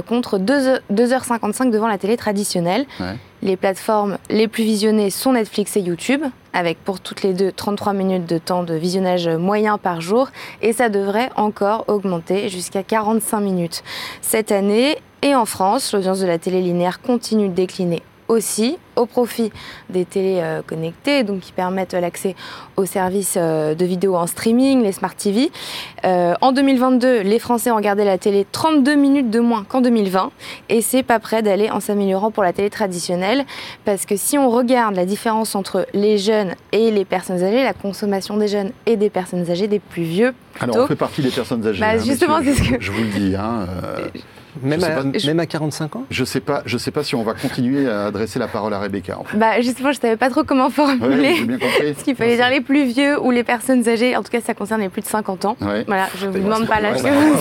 [0.07, 2.87] contre 2, h 55 devant la télé traditionnelle.
[3.45, 6.23] Les plateformes les plus visionnées sont Netflix et YouTube,
[6.55, 10.29] avec pour toutes les deux 33 minutes de temps de visionnage moyen par jour,
[10.63, 13.85] et ça devrait encore augmenter jusqu'à 45 minutes
[14.23, 14.97] cette année.
[15.21, 19.51] Et en France, l'audience de la télé linéaire continue de décliner aussi au profit
[19.91, 22.35] des télés euh, connectées, donc qui permettent l'accès
[22.77, 25.51] aux services euh, de vidéo en streaming, les smart TV.
[26.05, 30.31] Euh, en 2022, les Français ont regardé la télé 32 minutes de moins qu'en 2020,
[30.69, 33.45] et c'est pas prêt d'aller en s'améliorant pour la télé traditionnelle,
[33.85, 37.75] parce que si on regarde la différence entre les jeunes et les personnes âgées, la
[37.75, 40.35] consommation des jeunes et des personnes âgées, des plus vieux.
[40.61, 41.81] Alors on fait partie des personnes âgées.
[41.81, 43.35] Bah, hein, justement, c'est ce que je vous le dis.
[43.35, 43.67] Hein,
[44.63, 46.63] même, à, même à 45 ans Je sais pas.
[46.67, 49.19] Je sais pas si on va continuer à adresser la parole à Rebecca.
[49.35, 51.33] Bah justement, je savais pas trop comment formuler.
[51.33, 51.95] Ouais, bien compris.
[51.99, 54.17] Ce qu'il fallait dire les plus vieux ou les personnes âgées.
[54.17, 55.57] En tout cas, ça concerne les plus de 50 ans.
[55.61, 57.37] Voilà, je vous demande pas l'âge vous.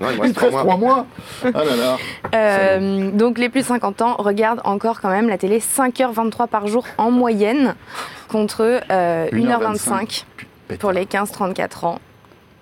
[0.00, 1.06] Il reste 3 mois.
[1.44, 1.96] Ah là là.
[2.34, 6.66] Euh, donc les plus de 50 ans regardent encore quand même la télé 5h23 par
[6.66, 7.74] jour en moyenne
[8.28, 10.24] contre 1h25
[10.70, 11.98] euh, pour les 15-34 ans.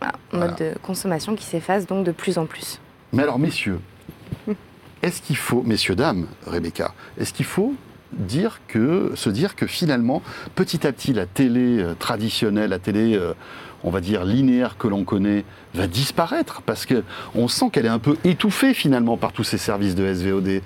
[0.00, 2.80] Voilà, mode de consommation qui s'efface donc de plus en plus.
[3.12, 3.80] Mais alors, messieurs,
[5.02, 7.74] est-ce qu'il faut, messieurs, dames, Rebecca, est-ce qu'il faut
[8.12, 10.22] dire que, se dire que finalement,
[10.54, 13.34] petit à petit, la télé euh, traditionnelle, la télé, euh,
[13.84, 15.44] on va dire, linéaire que l'on connaît,
[15.74, 19.94] va disparaître Parce qu'on sent qu'elle est un peu étouffée finalement par tous ces services
[19.94, 20.62] de SVOD.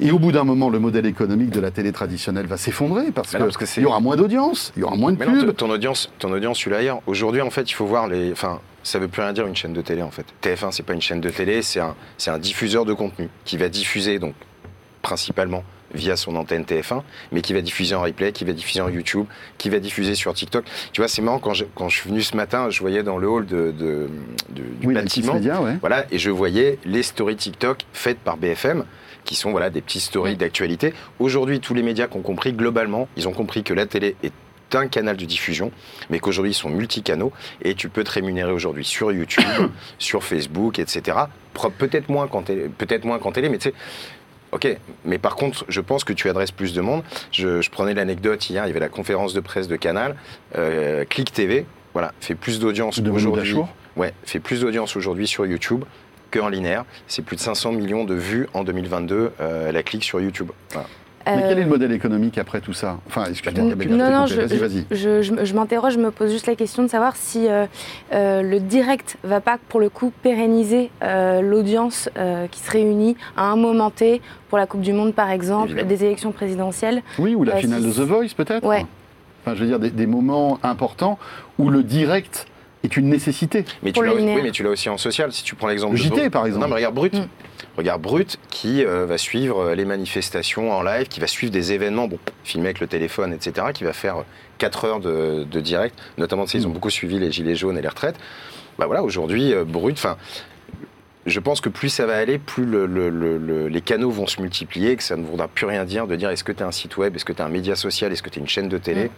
[0.00, 3.30] Et au bout d'un moment, le modèle économique de la télé traditionnelle va s'effondrer parce
[3.30, 5.54] qu'il y aura moins d'audience, il y aura moins de pubs.
[5.54, 8.32] ton audience, ton audience, tu l'as Aujourd'hui, en fait, il faut voir les.
[8.32, 10.26] Enfin, ça veut plus rien dire une chaîne de télé en fait.
[10.42, 11.94] TF1, c'est pas une chaîne de télé, c'est un,
[12.26, 14.34] un diffuseur de contenu qui va diffuser donc
[15.02, 15.64] principalement
[15.94, 17.02] via son antenne TF1,
[17.32, 19.26] mais qui va diffuser en replay, qui va diffuser en YouTube,
[19.58, 20.64] qui va diffuser sur TikTok.
[20.92, 23.18] Tu vois, c'est marrant, quand je, quand je suis venu ce matin, je voyais dans
[23.18, 24.08] le hall de, de,
[24.48, 25.38] du bâtiment,
[25.80, 28.84] voilà, et je voyais les stories TikTok faites par BFM,
[29.24, 30.94] qui sont voilà, des petites stories d'actualité.
[31.18, 34.32] Aujourd'hui, tous les médias qui ont compris, globalement, ils ont compris que la télé est
[34.74, 35.70] un canal de diffusion,
[36.10, 39.44] mais qu'aujourd'hui ils sont multicanaux et tu peux te rémunérer aujourd'hui sur YouTube,
[39.98, 41.18] sur Facebook, etc.
[41.78, 43.74] Peut-être moins quand peut-être moins quand télé, mais tu sais.
[44.52, 44.68] Ok,
[45.06, 47.02] mais par contre, je pense que tu adresses plus de monde.
[47.30, 50.14] Je, prenais l'anecdote hier, il y avait la conférence de presse de Canal,
[50.58, 51.64] euh, Click TV,
[51.94, 53.56] voilà, fait plus d'audience aujourd'hui.
[53.96, 55.84] Ouais, fait plus d'audience aujourd'hui sur YouTube
[56.30, 56.84] qu'en linéaire.
[57.06, 60.50] C'est plus de 500 millions de vues en 2022 euh, la clique sur YouTube.
[61.26, 62.98] Mais quel est Euh, le modèle économique après tout ça?
[63.06, 66.54] Enfin, excuse-moi, Non, non, je, vas-y, je, je- je m'interroge, je me pose juste la
[66.56, 67.66] question de savoir si euh,
[68.12, 73.16] euh, le direct va pas, pour le coup, pérenniser euh, l'audience euh, qui se réunit
[73.36, 75.88] à un moment T pour la Coupe du Monde, par exemple, Évidemment.
[75.88, 77.02] des élections présidentielles.
[77.18, 78.66] Oui, ou la Euh, finale si- de The Voice, peut-être?
[78.66, 78.84] Ouais.
[79.44, 81.18] Enfin, je veux dire, des, des moments importants
[81.58, 82.46] où le direct
[82.84, 83.64] est une nécessité.
[83.82, 85.32] Mais tu l'as oui, mais tu l'as aussi en social.
[85.32, 86.62] Si tu prends l'exemple Le de JT, Brut- par exemple.
[86.64, 87.14] Non, mais regarde Brut.
[87.14, 87.28] Mm.
[87.76, 91.72] Regarde Brut qui euh, va suivre euh, les manifestations en live, qui va suivre des
[91.72, 94.24] événements, bon, filmés avec le téléphone, etc., qui va faire
[94.58, 95.98] 4 heures de, de direct.
[96.18, 96.74] Notamment, tu sais, ils ont Mm.
[96.74, 98.16] beaucoup suivi les gilets jaunes et les retraites.
[98.78, 100.16] Bah voilà, aujourd'hui, euh, Brut, enfin.
[101.24, 104.26] Je pense que plus ça va aller, plus le- le- le- le- les canaux vont
[104.26, 106.66] se multiplier, que ça ne voudra plus rien dire de dire est-ce que tu as
[106.66, 108.48] un site web, est-ce que tu as un média social, est-ce que tu as une
[108.48, 109.08] chaîne de télé?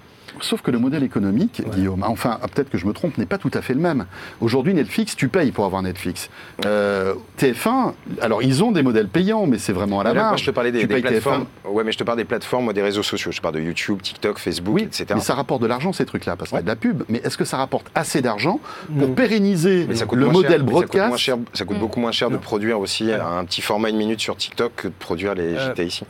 [0.40, 3.38] Sauf que le modèle économique, Guillaume, enfin, ah, peut-être que je me trompe, n'est pas
[3.38, 4.06] tout à fait le même.
[4.40, 6.28] Aujourd'hui, Netflix, tu payes pour avoir Netflix.
[6.64, 10.40] Euh, TF1, alors ils ont des modèles payants, mais c'est vraiment à la marge.
[10.40, 11.46] je te parlais des, tu des payes plateformes.
[11.66, 11.70] TF1.
[11.70, 13.32] Ouais, mais je te parle des plateformes, moi, des réseaux sociaux.
[13.32, 15.06] Je parle de YouTube, TikTok, Facebook, Oui, etc.
[15.14, 16.64] mais ça rapporte de l'argent ces trucs-là, parce qu'il y a Ouais.
[16.64, 17.02] de la pub.
[17.08, 18.60] Mais est-ce que ça rapporte assez d'argent
[18.98, 19.14] pour Non.
[19.14, 21.80] pérenniser le modèle cher, mais ça coûte, broadcast moins cher- ça coûte Mm.
[21.80, 22.40] beaucoup moins cher de Non.
[22.40, 25.84] produire aussi un petit format une minute sur TikTok que de produire les Euh, JT
[25.86, 26.04] ici.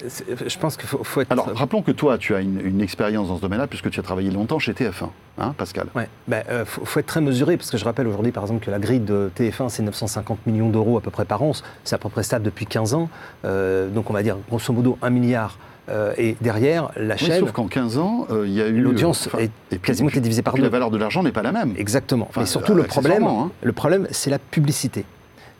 [0.47, 1.31] Je pense qu'il faut, faut être.
[1.33, 4.03] Alors, rappelons que toi, tu as une, une expérience dans ce domaine-là, puisque tu as
[4.05, 7.71] travaillé longtemps chez TF1, hein, Pascal Ouais, bah, euh, faut, faut être très mesuré parce
[7.71, 10.97] que je rappelle aujourd'hui par exemple que la grille de TF1 c'est 950 millions d'euros
[10.99, 11.53] à peu près par an,
[11.83, 13.09] c'est à peu près stable depuis 15 ans,
[13.45, 15.59] Euh, donc on va dire grosso modo 1 milliard.
[15.91, 18.81] Euh, et derrière la Oui, chaîne, sauf qu'en 15 ans, euh, il y a eu.
[18.81, 20.63] l'audience est et puis- quasiment été divisée par deux.
[20.63, 21.75] la valeur de l'argent n'est pas la même.
[21.77, 22.31] Exactement.
[22.39, 23.51] Mais surtout le problème, hein.
[23.63, 25.05] le problème c'est la publicité.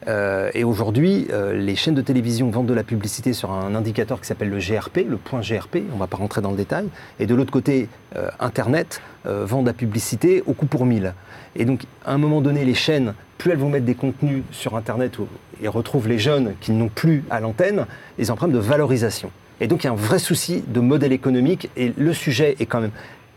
[0.07, 4.21] Euh, et aujourd'hui, euh, les chaînes de télévision vendent de la publicité sur un indicateur
[4.21, 6.89] qui s'appelle le GRP, le point GRP, on ne va pas rentrer dans le détail.
[7.21, 11.15] Et de l'autre côté, euh, Internet vend de la publicité au coût pour mille.
[11.57, 14.77] Et donc, à un moment donné, les chaînes, plus elles vont mettre des contenus sur
[14.77, 15.17] Internet
[15.63, 17.87] et retrouvent les jeunes qui n'ont plus à l'antenne,
[18.19, 19.31] ils un problème de valorisation.
[19.61, 21.71] Et donc, il y a un vrai souci de modèle économique.
[21.75, 22.91] Et le sujet est quand même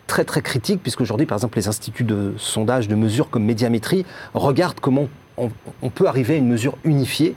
[0.08, 4.82] très très critique, puisqu'aujourd'hui, par exemple, les instituts de sondage, de mesure comme Médiamétrie regardent
[4.82, 5.50] comment on,
[5.82, 7.36] on peut arriver à une mesure unifiée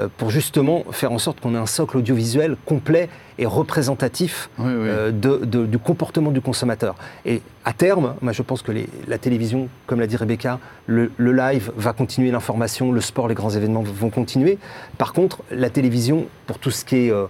[0.00, 4.66] euh, pour justement faire en sorte qu'on ait un socle audiovisuel complet et représentatif Oui,
[4.66, 4.72] oui.
[4.88, 6.96] euh, de- de- du comportement du consommateur.
[7.24, 11.12] Et à terme, moi je pense que les- la télévision, comme l'a dit Rebecca, le,
[11.16, 14.58] le live va continuer, l'information, le sport, les grands événements vont continuer.
[14.98, 17.26] Par contre, la télévision, pour tout ce qui est euh,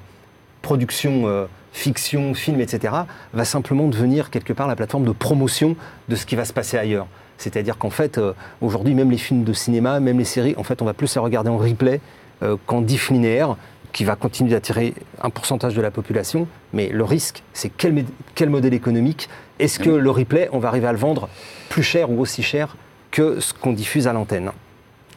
[0.62, 2.94] production, euh, fiction, film, etc.,
[3.32, 5.76] va simplement devenir quelque part la plateforme de promotion
[6.08, 7.06] de ce qui va se passer ailleurs.
[7.38, 10.94] C'est-à-dire qu'en fait, euh, aujourd'hui, même les films de cinéma, même les séries, on va
[10.94, 12.00] plus les regarder en replay
[12.42, 13.56] euh, qu'en diff linéaire,
[13.92, 16.48] qui va continuer d'attirer un pourcentage de la population.
[16.72, 19.28] Mais le risque, c'est quel modèle économique
[19.58, 21.28] Est-ce que le replay, on va arriver à le vendre
[21.68, 22.76] plus cher ou aussi cher
[23.12, 24.50] que ce qu'on diffuse à l'antenne?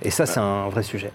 [0.04, 1.12] Et ça, c'est un vrai sujet.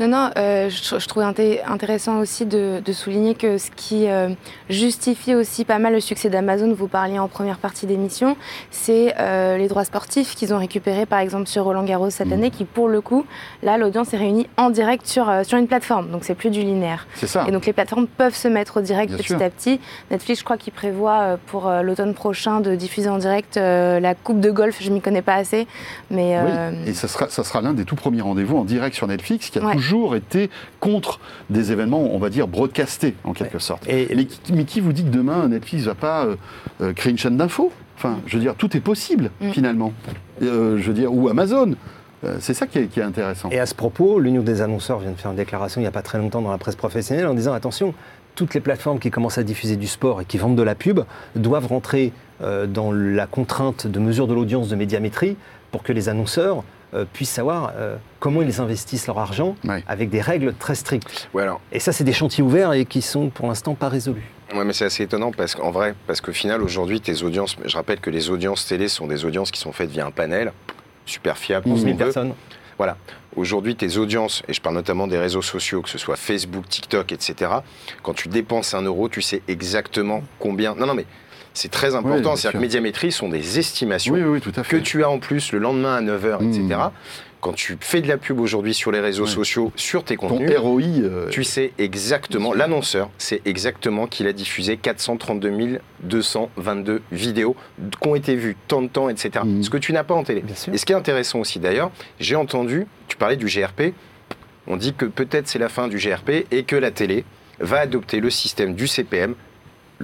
[0.00, 4.08] Non, non, euh, je, je trouvais inté- intéressant aussi de, de souligner que ce qui
[4.08, 4.30] euh,
[4.68, 8.36] justifie aussi pas mal le succès d'Amazon, vous parliez en première partie d'émission,
[8.72, 12.32] c'est euh, les droits sportifs qu'ils ont récupérés par exemple sur Roland Garros cette Mhm.
[12.32, 13.24] année, qui pour le coup,
[13.62, 17.06] là, l'audience est réunie en direct sur, sur une plateforme, donc c'est plus du linéaire.
[17.14, 17.44] C'est ça.
[17.46, 19.40] Et donc les plateformes peuvent se mettre au direct Bien petit sûr.
[19.42, 19.80] à petit.
[20.10, 24.50] Netflix, je crois qu'il prévoit pour l'automne prochain de diffuser en direct la Coupe de
[24.50, 24.78] golf.
[24.80, 25.68] Je m'y connais pas assez,
[26.10, 29.06] mais Oui, et ça sera, ça sera l'un des tout premiers rendez-vous en direct sur
[29.06, 29.72] Netflix qui a Ouais.
[29.74, 29.83] toujours
[30.14, 31.20] été contre
[31.50, 33.86] des événements, on va dire, broadcastés en quelque sorte.
[33.88, 36.36] Et Mais, qui- mais qui vous dit que demain Netflix va pas euh,
[36.80, 37.72] euh, créer une chaîne d'infos?
[37.96, 39.50] Enfin, je veux dire, tout est possible Mm.
[39.50, 39.92] finalement.
[40.42, 41.74] Euh, je veux dire, ou Amazon.
[42.40, 43.50] C'est ça qui est, qui est intéressant.
[43.50, 45.90] Et à ce propos, l'Union des annonceurs vient de faire une déclaration il n'y a
[45.90, 47.92] pas très longtemps dans la presse professionnelle en disant attention,
[48.34, 51.00] toutes les plateformes qui commencent à diffuser du sport et qui vendent de la pub
[51.36, 55.36] doivent rentrer euh, dans la contrainte de mesure de l'audience de médiamétrie
[55.70, 56.64] pour que les annonceurs
[56.94, 59.82] euh, puissent savoir euh, comment ils investissent leur argent Ouais.
[59.88, 61.28] avec des règles très strictes.
[61.34, 64.22] Ouais, alors, Et ça, c'est des chantiers ouverts et qui sont pour l'instant pas résolus.
[64.54, 67.76] ouais, mais c'est assez étonnant parce qu'en vrai, parce qu'au final, aujourd'hui, tes audiences, je
[67.76, 70.52] rappelle que les audiences télé sont des audiences qui sont faites via un panel,
[71.06, 72.12] super fiable, 11 tout ce 000 qu'on veut.
[72.12, 72.34] personnes.
[72.78, 72.96] Voilà.
[73.36, 77.10] Aujourd'hui, tes audiences, et je parle notamment des réseaux sociaux, que ce soit Facebook, TikTok,
[77.12, 77.50] etc.,
[78.02, 80.74] quand tu dépenses un euro, tu sais exactement combien.
[80.76, 81.04] Non, non, mais
[81.54, 82.36] c'est très important.
[82.36, 85.52] C'est-à-dire que médiamétrie sont des estimations Oui, oui, tout à que tu as en plus
[85.52, 86.48] le lendemain à 9h, Mm.
[86.52, 86.80] etc.
[87.40, 90.56] Quand tu fais de la pub aujourd'hui sur les réseaux sociaux, sur tes Ton contenus,
[90.56, 90.80] ROI.
[91.02, 97.54] euh, tu sais exactement, l'annonceur sait exactement qu'il a diffusé 432 222 vidéos
[98.00, 99.44] qui ont été vues tant de temps, etc.
[99.44, 99.62] Mhm.
[99.62, 100.42] Ce que tu n'as pas en télé.
[100.72, 103.92] Et ce qui est intéressant aussi d'ailleurs, j'ai entendu, tu parlais du GRP,
[104.66, 107.26] on dit que peut-être c'est la fin du GRP et que la télé
[107.60, 109.34] va adopter le système du CPM,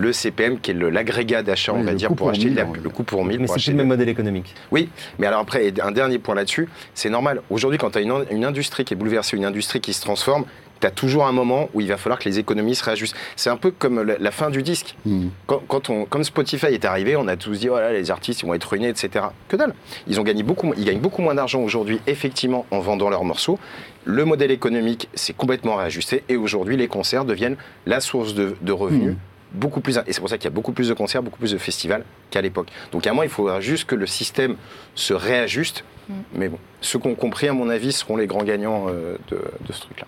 [0.01, 3.03] le CPM qui est l'agrégat d'achat, Oui, on va dire, pour acheter mille, le coût
[3.03, 4.55] pour 1000 Mais c'est le même modèle économique.
[4.71, 4.89] oui,
[5.19, 7.43] mais alors après, un dernier point là-dessus, c'est normal.
[7.51, 10.45] Aujourd'hui, quand tu as une, une industrie qui est bouleversée, une industrie qui se transforme,
[10.81, 13.17] tu as toujours un moment où il va falloir que les économies se réajustent.
[13.37, 14.97] C'est un peu comme la, fin du disque.
[15.05, 15.29] Hmm.
[15.47, 18.55] Quand, on, comme Spotify est arrivé, on a tous dit, voilà, les artistes ils vont
[18.55, 19.27] être ruinés, etc.
[19.49, 19.75] Que dalle.
[20.09, 23.59] Ils, ont gagné beaucoup, ils gagnent beaucoup moins d'argent aujourd'hui, effectivement, en vendant leurs morceaux.
[24.05, 29.13] Le modèle économique s'est complètement réajusté et aujourd'hui, les concerts deviennent la source de, revenus.
[29.13, 29.19] Hmm.
[29.53, 31.53] Beaucoup plus, et c'est pour ça qu'il y a beaucoup plus de concerts, beaucoup plus
[31.53, 32.69] de festivals qu'à l'époque.
[32.93, 34.57] Donc à moi, il faudra juste que le système
[34.95, 35.85] se réajuste.
[36.09, 36.23] Hmm.
[36.35, 39.73] Mais bon, ceux qui ont compris, à mon avis, seront les grands gagnants euh, de
[39.73, 40.07] ce truc-là.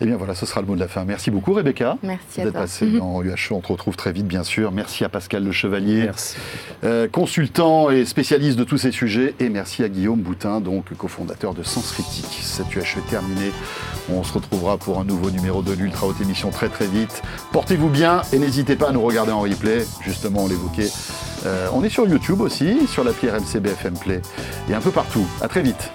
[0.00, 1.04] Eh bien voilà, ce sera le mot de la fin.
[1.04, 1.96] Merci beaucoup Rebecca.
[2.02, 3.34] Merci d'être passé dans UHO.
[3.52, 4.70] On te retrouve très vite, bien sûr.
[4.70, 6.10] Merci à Pascal Le Chevalier,
[6.84, 9.34] euh, consultant et spécialiste de tous ces sujets.
[9.40, 12.40] Et merci à Guillaume Boutin, donc cofondateur de Sens Critique.
[12.42, 13.52] Cette UHE est terminée.
[14.12, 17.22] On se retrouvera pour un nouveau numéro de l'Ultra Haute Émission très très vite.
[17.52, 19.86] Portez-vous bien et n'hésitez pas à nous regarder en replay.
[20.02, 20.90] Justement, on l'évoquait.
[21.46, 24.20] Euh, on est sur YouTube aussi, sur l'appli RMC BFM Play
[24.68, 25.26] et un peu partout.
[25.40, 25.90] À très vite.